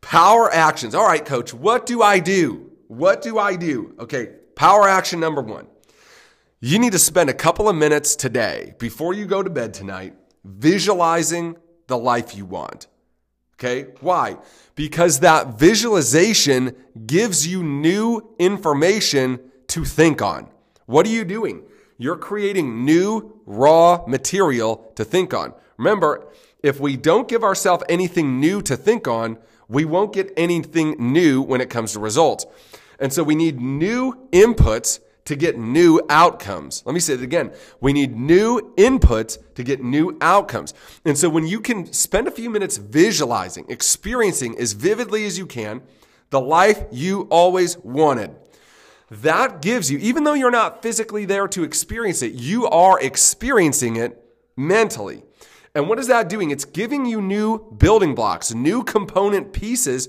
Power 0.00 0.50
actions. 0.52 0.94
All 0.94 1.06
right, 1.06 1.24
coach, 1.24 1.52
what 1.52 1.84
do 1.84 2.02
I 2.02 2.20
do? 2.20 2.70
What 2.86 3.20
do 3.20 3.38
I 3.38 3.56
do? 3.56 3.94
Okay, 3.98 4.38
Power 4.58 4.88
action 4.88 5.20
number 5.20 5.40
one. 5.40 5.68
You 6.58 6.80
need 6.80 6.90
to 6.90 6.98
spend 6.98 7.30
a 7.30 7.32
couple 7.32 7.68
of 7.68 7.76
minutes 7.76 8.16
today 8.16 8.74
before 8.80 9.14
you 9.14 9.24
go 9.24 9.40
to 9.40 9.48
bed 9.48 9.72
tonight 9.72 10.14
visualizing 10.44 11.56
the 11.86 11.96
life 11.96 12.36
you 12.36 12.44
want. 12.44 12.87
Okay. 13.58 13.90
Why? 14.00 14.36
Because 14.76 15.18
that 15.20 15.58
visualization 15.58 16.76
gives 17.06 17.46
you 17.46 17.64
new 17.64 18.34
information 18.38 19.40
to 19.68 19.84
think 19.84 20.22
on. 20.22 20.46
What 20.86 21.06
are 21.06 21.10
you 21.10 21.24
doing? 21.24 21.64
You're 21.98 22.16
creating 22.16 22.84
new 22.84 23.40
raw 23.46 24.04
material 24.06 24.92
to 24.94 25.04
think 25.04 25.34
on. 25.34 25.54
Remember, 25.76 26.28
if 26.62 26.78
we 26.78 26.96
don't 26.96 27.26
give 27.26 27.42
ourselves 27.42 27.82
anything 27.88 28.38
new 28.38 28.62
to 28.62 28.76
think 28.76 29.08
on, 29.08 29.38
we 29.68 29.84
won't 29.84 30.12
get 30.12 30.32
anything 30.36 30.94
new 31.12 31.42
when 31.42 31.60
it 31.60 31.68
comes 31.68 31.92
to 31.92 31.98
results. 31.98 32.46
And 33.00 33.12
so 33.12 33.24
we 33.24 33.34
need 33.34 33.60
new 33.60 34.14
inputs 34.30 35.00
to 35.28 35.36
get 35.36 35.58
new 35.58 36.00
outcomes. 36.08 36.82
Let 36.86 36.94
me 36.94 37.00
say 37.00 37.12
it 37.12 37.22
again. 37.22 37.52
We 37.82 37.92
need 37.92 38.16
new 38.16 38.72
inputs 38.78 39.36
to 39.56 39.62
get 39.62 39.82
new 39.82 40.16
outcomes. 40.22 40.72
And 41.04 41.18
so 41.18 41.28
when 41.28 41.46
you 41.46 41.60
can 41.60 41.92
spend 41.92 42.26
a 42.26 42.30
few 42.30 42.48
minutes 42.48 42.78
visualizing, 42.78 43.66
experiencing 43.68 44.58
as 44.58 44.72
vividly 44.72 45.26
as 45.26 45.36
you 45.36 45.44
can 45.44 45.82
the 46.30 46.40
life 46.40 46.82
you 46.90 47.28
always 47.30 47.76
wanted, 47.76 48.36
that 49.10 49.60
gives 49.60 49.90
you, 49.90 49.98
even 49.98 50.24
though 50.24 50.32
you're 50.32 50.50
not 50.50 50.80
physically 50.82 51.26
there 51.26 51.46
to 51.48 51.62
experience 51.62 52.22
it, 52.22 52.32
you 52.32 52.66
are 52.66 52.98
experiencing 52.98 53.96
it 53.96 54.18
mentally. 54.56 55.24
And 55.74 55.90
what 55.90 55.98
is 55.98 56.06
that 56.06 56.30
doing? 56.30 56.50
It's 56.50 56.64
giving 56.64 57.04
you 57.04 57.20
new 57.20 57.70
building 57.76 58.14
blocks, 58.14 58.54
new 58.54 58.82
component 58.82 59.52
pieces 59.52 60.08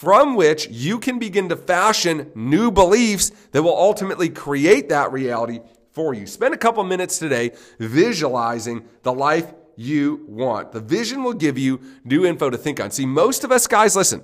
from 0.00 0.34
which 0.34 0.66
you 0.70 0.98
can 0.98 1.18
begin 1.18 1.46
to 1.50 1.54
fashion 1.54 2.32
new 2.34 2.70
beliefs 2.70 3.28
that 3.52 3.62
will 3.62 3.76
ultimately 3.76 4.30
create 4.30 4.88
that 4.88 5.12
reality 5.12 5.60
for 5.92 6.14
you. 6.14 6.26
Spend 6.26 6.54
a 6.54 6.56
couple 6.56 6.82
minutes 6.84 7.18
today 7.18 7.50
visualizing 7.78 8.82
the 9.02 9.12
life 9.12 9.52
you 9.76 10.24
want. 10.26 10.72
The 10.72 10.80
vision 10.80 11.22
will 11.22 11.34
give 11.34 11.58
you 11.58 11.82
new 12.02 12.24
info 12.24 12.48
to 12.48 12.56
think 12.56 12.80
on. 12.80 12.90
See, 12.90 13.04
most 13.04 13.44
of 13.44 13.52
us 13.52 13.66
guys, 13.66 13.94
listen, 13.94 14.22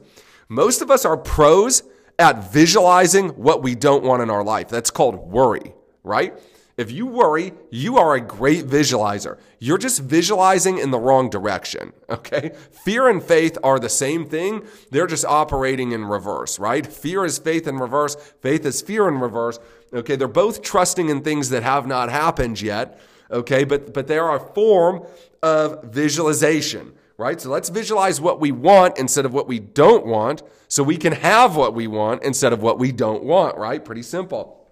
most 0.48 0.80
of 0.80 0.90
us 0.90 1.04
are 1.04 1.18
pros 1.18 1.82
at 2.18 2.50
visualizing 2.50 3.28
what 3.28 3.62
we 3.62 3.74
don't 3.74 4.02
want 4.02 4.22
in 4.22 4.30
our 4.30 4.42
life. 4.42 4.70
That's 4.70 4.90
called 4.90 5.30
worry, 5.30 5.74
right? 6.02 6.32
If 6.76 6.90
you 6.90 7.06
worry, 7.06 7.54
you 7.70 7.96
are 7.96 8.14
a 8.14 8.20
great 8.20 8.66
visualizer. 8.66 9.38
You're 9.58 9.78
just 9.78 10.02
visualizing 10.02 10.76
in 10.76 10.90
the 10.90 10.98
wrong 10.98 11.30
direction, 11.30 11.94
okay? 12.10 12.52
Fear 12.84 13.08
and 13.08 13.22
faith 13.22 13.56
are 13.64 13.78
the 13.78 13.88
same 13.88 14.26
thing. 14.26 14.62
They're 14.90 15.06
just 15.06 15.24
operating 15.24 15.92
in 15.92 16.04
reverse, 16.04 16.58
right? 16.58 16.86
Fear 16.86 17.24
is 17.24 17.38
faith 17.38 17.66
in 17.66 17.78
reverse, 17.78 18.14
faith 18.42 18.66
is 18.66 18.82
fear 18.82 19.08
in 19.08 19.20
reverse. 19.20 19.58
Okay, 19.94 20.16
they're 20.16 20.28
both 20.28 20.62
trusting 20.62 21.08
in 21.08 21.22
things 21.22 21.48
that 21.48 21.62
have 21.62 21.86
not 21.86 22.10
happened 22.10 22.60
yet, 22.60 23.00
okay? 23.30 23.64
But 23.64 23.94
but 23.94 24.06
they 24.06 24.18
are 24.18 24.36
a 24.36 24.40
form 24.40 25.06
of 25.42 25.84
visualization, 25.84 26.92
right? 27.16 27.40
So 27.40 27.48
let's 27.48 27.70
visualize 27.70 28.20
what 28.20 28.38
we 28.38 28.52
want 28.52 28.98
instead 28.98 29.24
of 29.24 29.32
what 29.32 29.48
we 29.48 29.60
don't 29.60 30.04
want 30.04 30.42
so 30.68 30.82
we 30.82 30.98
can 30.98 31.12
have 31.12 31.56
what 31.56 31.72
we 31.72 31.86
want 31.86 32.22
instead 32.22 32.52
of 32.52 32.60
what 32.60 32.78
we 32.78 32.92
don't 32.92 33.22
want, 33.22 33.56
right? 33.56 33.82
Pretty 33.82 34.02
simple. 34.02 34.65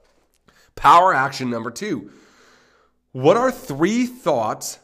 Power 0.84 1.14
action 1.14 1.48
number 1.48 1.70
two. 1.70 2.10
What 3.12 3.38
are 3.38 3.50
three 3.50 4.04
thoughts 4.04 4.78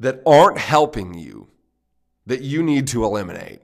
that 0.00 0.22
aren't 0.24 0.56
helping 0.56 1.12
you 1.12 1.48
that 2.24 2.40
you 2.40 2.62
need 2.62 2.86
to 2.86 3.04
eliminate? 3.04 3.60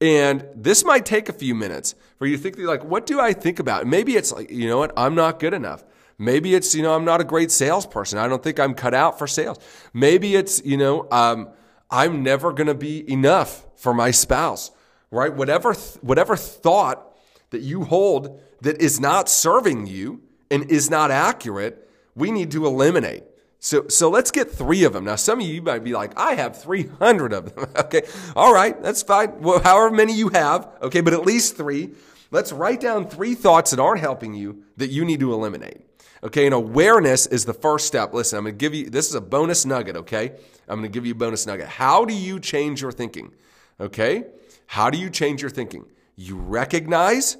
And 0.00 0.46
this 0.54 0.86
might 0.86 1.04
take 1.04 1.28
a 1.28 1.34
few 1.34 1.54
minutes 1.54 1.94
for 2.18 2.26
you 2.26 2.38
to 2.38 2.42
think 2.42 2.56
like, 2.56 2.82
what 2.82 3.04
do 3.04 3.20
I 3.20 3.34
think 3.34 3.58
about? 3.58 3.86
Maybe 3.86 4.16
it's 4.16 4.32
like, 4.32 4.50
you 4.50 4.68
know 4.68 4.78
what? 4.78 4.94
I'm 4.96 5.14
not 5.14 5.38
good 5.38 5.52
enough. 5.52 5.84
Maybe 6.16 6.54
it's, 6.54 6.74
you 6.74 6.82
know, 6.82 6.94
I'm 6.94 7.04
not 7.04 7.20
a 7.20 7.24
great 7.24 7.50
salesperson. 7.50 8.18
I 8.18 8.26
don't 8.26 8.42
think 8.42 8.58
I'm 8.58 8.72
cut 8.72 8.94
out 8.94 9.18
for 9.18 9.26
sales. 9.26 9.58
Maybe 9.92 10.34
it's, 10.34 10.64
you 10.64 10.78
know, 10.78 11.08
um, 11.10 11.50
I'm 11.90 12.22
never 12.22 12.54
going 12.54 12.68
to 12.68 12.74
be 12.74 13.10
enough 13.12 13.66
for 13.76 13.92
my 13.92 14.12
spouse, 14.12 14.70
right? 15.10 15.34
Whatever, 15.34 15.74
th- 15.74 15.96
whatever 16.00 16.36
thought 16.36 17.14
that 17.50 17.60
you 17.60 17.84
hold 17.84 18.40
that 18.62 18.80
is 18.80 18.98
not 18.98 19.28
serving 19.28 19.88
you, 19.88 20.22
and 20.50 20.70
is 20.70 20.90
not 20.90 21.10
accurate, 21.10 21.88
we 22.14 22.30
need 22.30 22.50
to 22.52 22.66
eliminate. 22.66 23.24
So, 23.58 23.88
so 23.88 24.08
let's 24.10 24.30
get 24.30 24.50
three 24.50 24.84
of 24.84 24.92
them. 24.92 25.04
Now, 25.04 25.16
some 25.16 25.40
of 25.40 25.46
you 25.46 25.62
might 25.62 25.82
be 25.82 25.92
like, 25.92 26.16
I 26.16 26.34
have 26.34 26.60
300 26.60 27.32
of 27.32 27.54
them. 27.54 27.66
okay. 27.76 28.02
All 28.34 28.52
right. 28.52 28.80
That's 28.82 29.02
fine. 29.02 29.40
Well, 29.40 29.60
however 29.60 29.94
many 29.94 30.14
you 30.14 30.28
have. 30.28 30.68
Okay. 30.82 31.00
But 31.00 31.12
at 31.14 31.26
least 31.26 31.56
three. 31.56 31.90
Let's 32.30 32.52
write 32.52 32.80
down 32.80 33.08
three 33.08 33.34
thoughts 33.34 33.70
that 33.70 33.80
aren't 33.80 34.00
helping 34.00 34.34
you 34.34 34.62
that 34.76 34.88
you 34.88 35.04
need 35.04 35.20
to 35.20 35.32
eliminate. 35.32 35.80
Okay. 36.22 36.46
And 36.46 36.54
awareness 36.54 37.26
is 37.26 37.44
the 37.44 37.54
first 37.54 37.86
step. 37.86 38.12
Listen, 38.12 38.38
I'm 38.38 38.44
going 38.44 38.54
to 38.54 38.58
give 38.58 38.74
you, 38.74 38.90
this 38.90 39.08
is 39.08 39.14
a 39.14 39.20
bonus 39.20 39.64
nugget. 39.64 39.96
Okay. 39.96 40.32
I'm 40.68 40.80
going 40.80 40.90
to 40.90 40.94
give 40.94 41.06
you 41.06 41.12
a 41.12 41.16
bonus 41.16 41.46
nugget. 41.46 41.66
How 41.66 42.04
do 42.04 42.14
you 42.14 42.38
change 42.38 42.82
your 42.82 42.92
thinking? 42.92 43.32
Okay. 43.80 44.26
How 44.66 44.90
do 44.90 44.98
you 44.98 45.10
change 45.10 45.40
your 45.40 45.50
thinking? 45.50 45.86
You 46.14 46.36
recognize 46.36 47.36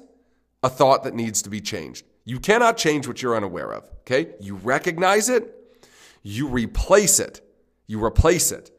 a 0.63 0.69
thought 0.69 1.03
that 1.03 1.13
needs 1.13 1.41
to 1.43 1.49
be 1.49 1.61
changed. 1.61 2.05
You 2.27 2.41
cannot 2.41 2.75
change 2.75 3.07
what 3.07 3.21
you're 3.21 3.37
unaware 3.37 3.71
of, 3.71 3.89
okay? 4.01 4.33
You 4.41 4.55
recognize 4.55 5.29
it, 5.29 5.79
you 6.23 6.49
replace 6.49 7.21
it. 7.21 7.39
You 7.87 8.03
replace 8.03 8.51
it. 8.51 8.69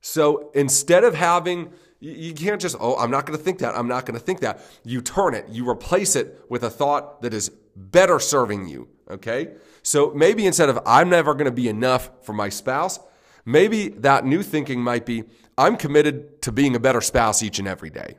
So 0.00 0.50
instead 0.54 1.04
of 1.04 1.14
having, 1.14 1.70
you 2.00 2.32
can't 2.32 2.58
just, 2.58 2.76
oh, 2.80 2.96
I'm 2.96 3.10
not 3.10 3.26
going 3.26 3.38
to 3.38 3.44
think 3.44 3.58
that. 3.58 3.76
I'm 3.76 3.88
not 3.88 4.06
going 4.06 4.18
to 4.18 4.24
think 4.24 4.40
that. 4.40 4.62
You 4.84 5.02
turn 5.02 5.34
it, 5.34 5.50
you 5.50 5.68
replace 5.68 6.16
it 6.16 6.40
with 6.48 6.62
a 6.62 6.70
thought 6.70 7.20
that 7.20 7.34
is 7.34 7.50
better 7.76 8.18
serving 8.18 8.68
you, 8.68 8.88
okay? 9.10 9.52
So 9.82 10.14
maybe 10.14 10.46
instead 10.46 10.70
of, 10.70 10.78
I'm 10.86 11.10
never 11.10 11.34
going 11.34 11.44
to 11.44 11.52
be 11.52 11.68
enough 11.68 12.08
for 12.22 12.32
my 12.32 12.48
spouse, 12.48 12.98
maybe 13.44 13.88
that 13.88 14.24
new 14.24 14.42
thinking 14.42 14.80
might 14.80 15.04
be, 15.04 15.24
I'm 15.58 15.76
committed 15.76 16.40
to 16.40 16.52
being 16.52 16.74
a 16.74 16.80
better 16.80 17.02
spouse 17.02 17.42
each 17.42 17.58
and 17.58 17.68
every 17.68 17.90
day. 17.90 18.16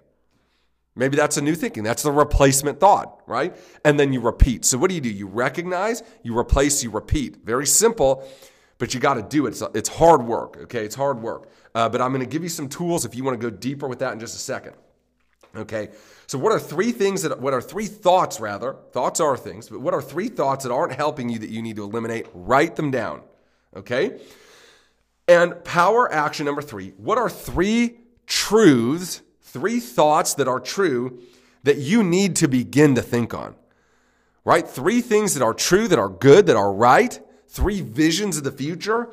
Maybe 0.96 1.18
that's 1.18 1.38
a 1.38 1.42
new 1.42 1.56
thinking. 1.56 1.84
That's 1.84 2.04
the 2.04 2.12
replacement 2.12 2.80
thought, 2.80 3.22
right? 3.28 3.56
And 3.84 4.00
then 4.00 4.14
you 4.14 4.22
repeat. 4.22 4.64
So 4.64 4.78
what 4.78 4.90
do 4.90 4.96
you 4.96 5.02
do? 5.02 5.10
You 5.10 5.28
recognize, 5.28 6.04
you 6.24 6.38
replace, 6.38 6.84
you 6.84 6.90
repeat. 6.90 7.38
Very 7.44 7.68
simple, 7.68 8.26
but 8.78 8.94
you 8.94 9.02
got 9.02 9.16
to 9.16 9.22
do 9.22 9.46
it. 9.46 9.50
It's, 9.50 9.64
it's 9.74 9.90
hard 9.90 10.24
work, 10.24 10.58
okay? 10.64 10.86
It's 10.86 10.96
hard 10.96 11.22
work. 11.22 11.50
Uh, 11.74 11.90
but 11.90 12.00
I'm 12.02 12.12
going 12.12 12.24
to 12.24 12.30
give 12.30 12.44
you 12.44 12.50
some 12.50 12.70
tools 12.70 13.04
if 13.04 13.14
you 13.14 13.26
want 13.26 13.40
to 13.40 13.52
go 13.52 13.56
deeper 13.56 13.88
with 13.88 14.00
that 14.00 14.14
in 14.14 14.20
just 14.20 14.36
a 14.36 14.40
second. 14.40 14.74
Okay, 15.58 15.90
so 16.28 16.38
what 16.38 16.52
are 16.52 16.60
three 16.60 16.92
things 16.92 17.22
that, 17.22 17.40
what 17.40 17.54
are 17.54 17.62
three 17.62 17.86
thoughts 17.86 18.42
rather? 18.42 18.76
Thoughts 18.92 19.22
are 19.22 19.38
things, 19.38 19.70
but 19.70 19.80
what 19.80 19.94
are 19.94 20.02
three 20.02 20.28
thoughts 20.28 20.66
that 20.66 20.74
aren't 20.74 20.92
helping 20.94 21.30
you 21.30 21.40
that 21.40 21.50
you 21.50 21.62
need 21.62 21.78
to 21.78 21.84
eliminate? 21.84 22.28
Write 22.34 22.76
them 22.76 22.92
down. 22.92 23.22
Okay? 23.74 24.20
And 25.30 25.64
power 25.64 26.12
action 26.12 26.46
number 26.46 26.62
three. 26.62 26.90
What 26.98 27.18
are 27.18 27.30
three 27.30 28.00
truths 28.28 29.22
three 29.56 29.80
thoughts 29.80 30.34
that 30.34 30.50
are 30.50 30.60
true 30.60 31.18
that 31.64 31.78
you 31.78 32.04
need 32.04 32.36
to 32.36 32.48
begin 32.50 32.94
to 32.96 33.02
think 33.02 33.34
on. 33.34 33.56
Right? 34.44 34.68
Three 34.68 35.00
things 35.00 35.34
that 35.34 35.42
are 35.42 35.54
true, 35.54 35.88
that 35.88 35.98
are 35.98 36.10
good, 36.10 36.48
that 36.48 36.58
are 36.58 36.74
right. 36.74 37.18
Three 37.48 37.80
visions 37.80 38.38
of 38.38 38.44
the 38.44 38.52
future 38.52 39.08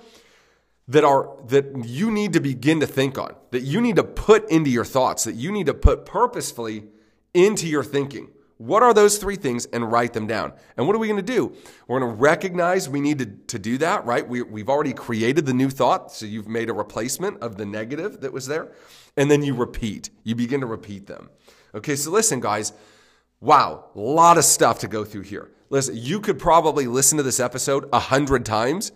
that 0.89 1.05
are 1.05 1.31
that 1.47 1.85
you 1.85 2.11
need 2.11 2.33
to 2.33 2.41
begin 2.41 2.81
to 2.81 2.89
think 2.89 3.17
on, 3.19 3.37
that 3.53 3.61
you 3.61 3.81
need 3.81 3.95
to 3.95 4.03
put 4.03 4.51
into 4.51 4.69
your 4.69 4.85
thoughts, 4.85 5.23
that 5.23 5.37
you 5.37 5.53
need 5.53 5.67
to 5.67 5.75
put 5.75 6.05
purposefully 6.05 6.89
into 7.33 7.69
your 7.69 7.85
thinking. 7.85 8.29
What 8.63 8.85
are 8.85 8.95
those 8.95 9.19
three 9.19 9.35
things 9.35 9.67
and 9.67 9.91
write 9.91 10.13
them 10.13 10.29
down? 10.29 10.53
And 10.77 10.87
what 10.87 10.95
are 10.95 11.01
we 11.01 11.09
going 11.09 11.19
to 11.19 11.33
do? 11.33 11.53
We're 11.89 11.99
going 11.99 12.13
to 12.13 12.17
recognize 12.17 12.89
we 12.89 13.01
need 13.01 13.19
to, 13.19 13.27
to 13.27 13.59
do 13.59 13.77
that, 13.79 14.07
right? 14.07 14.27
We, 14.27 14.43
we've 14.43 14.69
already 14.69 14.93
created 14.93 15.47
the 15.47 15.53
new 15.53 15.69
thought. 15.69 16.13
So 16.13 16.27
you've 16.27 16.47
made 16.47 16.71
a 16.71 16.73
replacement 16.73 17.43
of 17.43 17.57
the 17.57 17.67
negative 17.67 18.21
that 18.21 18.33
was 18.33 18.47
there. 18.47 18.71
And 19.17 19.29
then 19.29 19.43
you 19.43 19.53
repeat. 19.55 20.11
You 20.23 20.37
begin 20.37 20.61
to 20.61 20.67
repeat 20.67 21.09
them. 21.09 21.29
Okay, 21.75 21.97
so 21.97 22.13
listen, 22.13 22.39
guys. 22.39 22.73
Wow, 23.41 23.87
a 23.97 23.99
lot 23.99 24.39
of 24.39 24.45
stuff 24.45 24.79
to 24.79 24.87
go 24.87 25.05
through 25.05 25.23
here. 25.23 25.51
Listen, 25.69 25.97
you 25.97 26.21
could 26.21 26.39
probably 26.39 26.87
listen 26.87 27.17
to 27.17 27.25
this 27.25 27.41
episode 27.41 27.89
a 27.93 27.99
hundred 27.99 28.47
times 28.47 28.93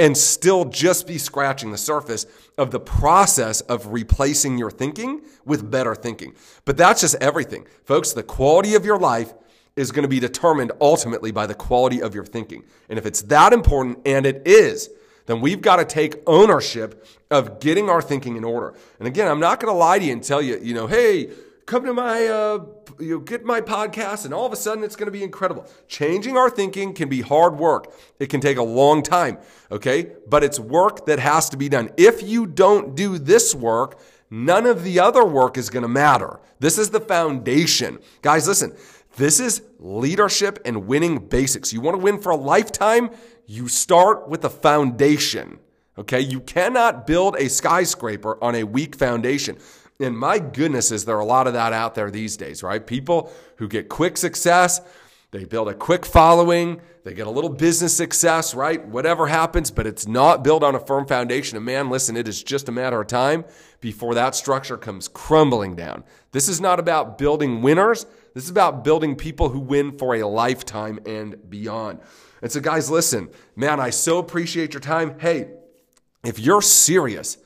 and 0.00 0.16
still 0.16 0.64
just 0.64 1.06
be 1.06 1.18
scratching 1.18 1.70
the 1.70 1.78
surface 1.78 2.24
of 2.56 2.70
the 2.70 2.80
process 2.80 3.60
of 3.60 3.92
replacing 3.92 4.56
your 4.56 4.70
thinking 4.70 5.20
with 5.44 5.70
better 5.70 5.94
thinking. 5.94 6.34
But 6.64 6.78
that's 6.78 7.02
just 7.02 7.16
everything. 7.16 7.66
Folks, 7.84 8.14
the 8.14 8.22
quality 8.22 8.74
of 8.74 8.86
your 8.86 8.98
life 8.98 9.34
is 9.76 9.92
going 9.92 10.02
to 10.02 10.08
be 10.08 10.18
determined 10.18 10.72
ultimately 10.80 11.32
by 11.32 11.46
the 11.46 11.54
quality 11.54 12.00
of 12.00 12.14
your 12.14 12.24
thinking. 12.24 12.64
And 12.88 12.98
if 12.98 13.04
it's 13.04 13.20
that 13.22 13.52
important, 13.52 13.98
and 14.06 14.24
it 14.24 14.42
is, 14.46 14.88
then 15.26 15.42
we've 15.42 15.60
got 15.60 15.76
to 15.76 15.84
take 15.84 16.16
ownership 16.26 17.06
of 17.30 17.60
getting 17.60 17.90
our 17.90 18.00
thinking 18.00 18.36
in 18.36 18.42
order. 18.42 18.74
And 18.98 19.06
again, 19.06 19.28
I'm 19.28 19.38
not 19.38 19.60
going 19.60 19.72
to 19.72 19.78
lie 19.78 19.98
to 19.98 20.04
you 20.04 20.14
and 20.14 20.24
tell 20.24 20.40
you, 20.40 20.58
you 20.62 20.72
know, 20.72 20.86
hey, 20.86 21.30
come 21.70 21.84
to 21.84 21.94
my 21.94 22.26
uh, 22.26 22.58
you 22.98 23.14
know, 23.14 23.20
get 23.20 23.44
my 23.44 23.60
podcast 23.60 24.24
and 24.24 24.34
all 24.34 24.44
of 24.44 24.52
a 24.52 24.56
sudden 24.56 24.82
it's 24.82 24.96
going 24.96 25.06
to 25.06 25.12
be 25.12 25.22
incredible 25.22 25.64
changing 25.86 26.36
our 26.36 26.50
thinking 26.50 26.92
can 26.92 27.08
be 27.08 27.20
hard 27.20 27.56
work 27.56 27.92
it 28.18 28.28
can 28.28 28.40
take 28.40 28.58
a 28.58 28.62
long 28.62 29.02
time 29.02 29.38
okay 29.70 30.12
but 30.26 30.42
it's 30.42 30.58
work 30.58 31.06
that 31.06 31.20
has 31.20 31.48
to 31.48 31.56
be 31.56 31.68
done 31.68 31.88
if 31.96 32.22
you 32.22 32.44
don't 32.44 32.96
do 32.96 33.18
this 33.18 33.54
work 33.54 34.00
none 34.30 34.66
of 34.66 34.82
the 34.82 34.98
other 34.98 35.24
work 35.24 35.56
is 35.56 35.70
going 35.70 35.84
to 35.84 35.88
matter 35.88 36.40
this 36.58 36.76
is 36.76 36.90
the 36.90 37.00
foundation 37.00 37.98
guys 38.20 38.48
listen 38.48 38.74
This 39.16 39.40
is 39.40 39.62
leadership 39.78 40.60
and 40.64 40.86
winning 40.86 41.18
basics. 41.18 41.72
You 41.72 41.80
want 41.80 41.96
to 41.96 42.02
win 42.02 42.20
for 42.20 42.30
a 42.30 42.36
lifetime? 42.36 43.10
You 43.46 43.68
start 43.68 44.28
with 44.28 44.42
the 44.42 44.50
foundation. 44.50 45.58
Okay. 45.98 46.20
You 46.20 46.40
cannot 46.40 47.06
build 47.06 47.36
a 47.36 47.48
skyscraper 47.48 48.42
on 48.42 48.54
a 48.54 48.64
weak 48.64 48.96
foundation. 48.96 49.58
And 50.00 50.18
my 50.18 50.38
goodness, 50.38 50.90
is 50.90 51.04
there 51.04 51.18
a 51.18 51.24
lot 51.24 51.46
of 51.46 51.52
that 51.52 51.72
out 51.72 51.94
there 51.94 52.10
these 52.10 52.36
days, 52.36 52.62
right? 52.62 52.84
People 52.84 53.30
who 53.56 53.68
get 53.68 53.88
quick 53.88 54.16
success, 54.16 54.80
they 55.30 55.44
build 55.44 55.68
a 55.68 55.74
quick 55.74 56.06
following, 56.06 56.80
they 57.04 57.14
get 57.14 57.26
a 57.26 57.30
little 57.30 57.50
business 57.50 57.96
success, 57.96 58.54
right? 58.54 58.84
Whatever 58.86 59.26
happens, 59.26 59.70
but 59.70 59.86
it's 59.86 60.06
not 60.06 60.42
built 60.42 60.62
on 60.62 60.74
a 60.74 60.80
firm 60.80 61.06
foundation. 61.06 61.56
And 61.56 61.64
man, 61.64 61.88
listen, 61.88 62.16
it 62.16 62.26
is 62.26 62.42
just 62.42 62.68
a 62.68 62.72
matter 62.72 63.00
of 63.00 63.06
time 63.06 63.44
before 63.80 64.14
that 64.14 64.34
structure 64.34 64.76
comes 64.76 65.08
crumbling 65.08 65.76
down. 65.76 66.04
This 66.32 66.48
is 66.48 66.60
not 66.60 66.80
about 66.80 67.16
building 67.16 67.62
winners. 67.62 68.06
This 68.34 68.44
is 68.44 68.50
about 68.50 68.84
building 68.84 69.16
people 69.16 69.48
who 69.50 69.60
win 69.60 69.96
for 69.98 70.14
a 70.14 70.26
lifetime 70.26 70.98
and 71.06 71.48
beyond. 71.48 72.00
And 72.42 72.50
so, 72.50 72.60
guys, 72.60 72.90
listen, 72.90 73.28
man, 73.54 73.80
I 73.80 73.90
so 73.90 74.18
appreciate 74.18 74.72
your 74.72 74.80
time. 74.80 75.18
Hey, 75.18 75.50
if 76.24 76.38
you're 76.38 76.62
serious 76.62 77.38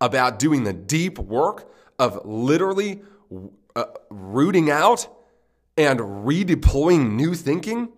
about 0.00 0.38
doing 0.38 0.64
the 0.64 0.72
deep 0.72 1.18
work 1.18 1.70
of 2.00 2.24
literally 2.24 3.02
uh, 3.76 3.84
rooting 4.08 4.70
out 4.70 5.06
and 5.76 6.00
redeploying 6.00 7.12
new 7.12 7.34
thinking 7.34 7.90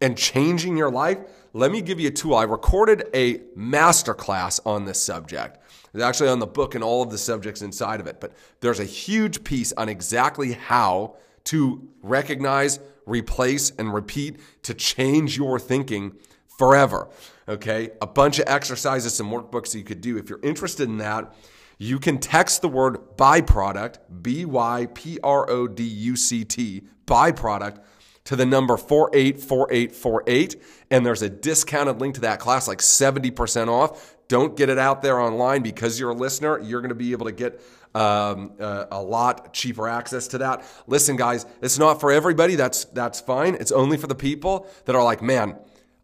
and 0.00 0.16
changing 0.16 0.78
your 0.78 0.90
life, 0.90 1.18
let 1.52 1.70
me 1.70 1.82
give 1.82 2.00
you 2.00 2.08
a 2.08 2.10
tool. 2.10 2.34
I 2.34 2.44
recorded 2.44 3.08
a 3.14 3.38
masterclass 3.56 4.60
on 4.64 4.86
this 4.86 4.98
subject. 4.98 5.58
It's 5.92 6.02
actually 6.02 6.30
on 6.30 6.38
the 6.38 6.46
book 6.46 6.74
and 6.74 6.82
all 6.82 7.02
of 7.02 7.10
the 7.10 7.18
subjects 7.18 7.60
inside 7.60 8.00
of 8.00 8.06
it, 8.06 8.18
but 8.18 8.32
there's 8.60 8.80
a 8.80 8.84
huge 8.84 9.44
piece 9.44 9.72
on 9.74 9.90
exactly 9.90 10.52
how 10.52 11.16
to 11.44 11.86
recognize, 12.02 12.80
replace, 13.04 13.70
and 13.78 13.92
repeat 13.92 14.40
to 14.62 14.72
change 14.72 15.36
your 15.36 15.58
thinking 15.58 16.16
forever. 16.58 17.08
Okay, 17.46 17.90
a 18.00 18.06
bunch 18.06 18.38
of 18.38 18.44
exercises, 18.46 19.12
some 19.12 19.30
workbooks 19.30 19.72
that 19.72 19.78
you 19.78 19.84
could 19.84 20.00
do. 20.00 20.16
If 20.16 20.30
you're 20.30 20.40
interested 20.42 20.88
in 20.88 20.98
that, 20.98 21.34
you 21.82 21.98
can 21.98 22.18
text 22.18 22.60
the 22.60 22.68
word 22.68 23.16
byproduct, 23.16 24.00
B 24.20 24.44
Y 24.44 24.86
P 24.92 25.18
R 25.24 25.48
O 25.48 25.66
D 25.66 25.82
U 25.82 26.14
C 26.14 26.44
T, 26.44 26.82
byproduct, 27.06 27.78
to 28.24 28.36
the 28.36 28.44
number 28.44 28.76
484848. 28.76 30.62
And 30.90 31.06
there's 31.06 31.22
a 31.22 31.30
discounted 31.30 31.98
link 31.98 32.16
to 32.16 32.20
that 32.20 32.38
class, 32.38 32.68
like 32.68 32.80
70% 32.80 33.68
off. 33.68 34.14
Don't 34.28 34.58
get 34.58 34.68
it 34.68 34.76
out 34.76 35.00
there 35.00 35.18
online 35.18 35.62
because 35.62 35.98
you're 35.98 36.10
a 36.10 36.14
listener. 36.14 36.58
You're 36.58 36.82
going 36.82 36.90
to 36.90 36.94
be 36.94 37.12
able 37.12 37.24
to 37.24 37.32
get 37.32 37.62
um, 37.94 38.52
uh, 38.60 38.84
a 38.90 39.02
lot 39.02 39.54
cheaper 39.54 39.88
access 39.88 40.28
to 40.28 40.38
that. 40.38 40.62
Listen, 40.86 41.16
guys, 41.16 41.46
it's 41.62 41.78
not 41.78 41.98
for 41.98 42.12
everybody. 42.12 42.56
That's 42.56 42.84
that's 42.84 43.22
fine. 43.22 43.54
It's 43.54 43.72
only 43.72 43.96
for 43.96 44.06
the 44.06 44.14
people 44.14 44.66
that 44.84 44.94
are 44.94 45.02
like, 45.02 45.22
man, 45.22 45.56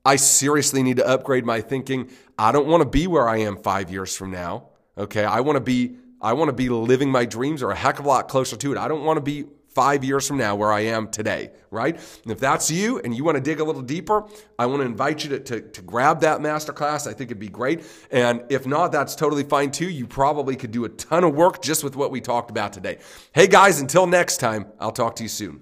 I 0.06 0.16
seriously 0.16 0.82
need 0.82 0.96
to 0.96 1.06
upgrade 1.06 1.44
my 1.44 1.60
thinking. 1.60 2.08
I 2.38 2.50
don't 2.50 2.66
want 2.66 2.82
to 2.82 2.88
be 2.88 3.06
where 3.06 3.28
I 3.28 3.40
am 3.40 3.58
five 3.58 3.90
years 3.90 4.16
from 4.16 4.30
now. 4.30 4.70
Okay. 4.98 5.24
I 5.24 5.40
want 5.40 5.56
to 5.56 5.60
be, 5.60 5.96
I 6.20 6.32
want 6.32 6.48
to 6.48 6.54
be 6.54 6.68
living 6.68 7.10
my 7.10 7.24
dreams 7.24 7.62
or 7.62 7.70
a 7.70 7.76
heck 7.76 7.98
of 7.98 8.04
a 8.04 8.08
lot 8.08 8.28
closer 8.28 8.56
to 8.56 8.72
it. 8.72 8.78
I 8.78 8.88
don't 8.88 9.04
want 9.04 9.18
to 9.18 9.20
be 9.22 9.44
five 9.76 10.02
years 10.02 10.26
from 10.26 10.38
now 10.38 10.56
where 10.56 10.72
I 10.72 10.80
am 10.80 11.10
today, 11.10 11.50
right? 11.70 11.94
And 12.22 12.32
if 12.32 12.40
that's 12.40 12.70
you 12.70 12.98
and 13.00 13.14
you 13.14 13.24
want 13.24 13.34
to 13.34 13.42
dig 13.42 13.60
a 13.60 13.64
little 13.64 13.82
deeper, 13.82 14.24
I 14.58 14.64
want 14.64 14.80
to 14.80 14.86
invite 14.86 15.22
you 15.22 15.28
to, 15.30 15.38
to, 15.38 15.60
to 15.60 15.82
grab 15.82 16.20
that 16.22 16.40
masterclass. 16.40 17.06
I 17.06 17.12
think 17.12 17.30
it'd 17.30 17.38
be 17.38 17.50
great. 17.50 17.84
And 18.10 18.42
if 18.48 18.66
not, 18.66 18.90
that's 18.90 19.14
totally 19.14 19.42
fine 19.42 19.70
too. 19.70 19.90
You 19.90 20.06
probably 20.06 20.56
could 20.56 20.70
do 20.70 20.86
a 20.86 20.88
ton 20.88 21.24
of 21.24 21.34
work 21.34 21.60
just 21.60 21.84
with 21.84 21.94
what 21.94 22.10
we 22.10 22.22
talked 22.22 22.50
about 22.50 22.72
today. 22.72 22.96
Hey 23.34 23.48
guys, 23.48 23.78
until 23.78 24.06
next 24.06 24.38
time, 24.38 24.64
I'll 24.80 24.92
talk 24.92 25.16
to 25.16 25.22
you 25.22 25.28
soon. 25.28 25.60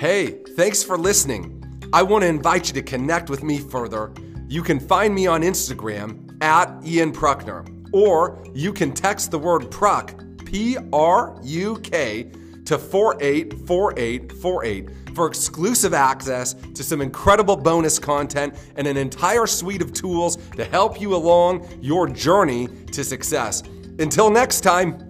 Hey, 0.00 0.38
thanks 0.56 0.82
for 0.82 0.96
listening. 0.96 1.59
I 1.92 2.04
want 2.04 2.22
to 2.22 2.28
invite 2.28 2.68
you 2.68 2.74
to 2.74 2.82
connect 2.82 3.30
with 3.30 3.42
me 3.42 3.58
further. 3.58 4.12
You 4.46 4.62
can 4.62 4.78
find 4.78 5.12
me 5.12 5.26
on 5.26 5.42
Instagram 5.42 6.40
at 6.40 6.72
Ian 6.86 7.10
Prukner, 7.10 7.66
or 7.92 8.40
you 8.54 8.72
can 8.72 8.92
text 8.92 9.32
the 9.32 9.40
word 9.40 9.72
Pruk, 9.72 10.14
P 10.46 10.76
R 10.92 11.36
U 11.42 11.80
K, 11.82 12.30
to 12.66 12.78
484848 12.78 14.90
for 15.16 15.26
exclusive 15.26 15.92
access 15.92 16.54
to 16.54 16.84
some 16.84 17.00
incredible 17.00 17.56
bonus 17.56 17.98
content 17.98 18.54
and 18.76 18.86
an 18.86 18.96
entire 18.96 19.48
suite 19.48 19.82
of 19.82 19.92
tools 19.92 20.36
to 20.56 20.64
help 20.64 21.00
you 21.00 21.16
along 21.16 21.66
your 21.80 22.08
journey 22.08 22.68
to 22.92 23.02
success. 23.02 23.64
Until 23.98 24.30
next 24.30 24.60
time, 24.60 25.09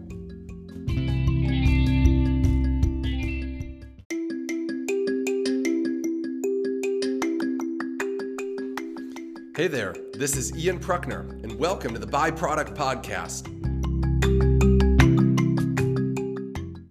Hey 9.61 9.69
there, 9.69 9.95
this 10.15 10.39
is 10.39 10.57
Ian 10.57 10.79
Prukner, 10.79 11.33
and 11.45 11.59
welcome 11.59 11.93
to 11.93 11.99
the 11.99 12.07
Byproduct 12.07 12.75
Podcast. 12.75 13.70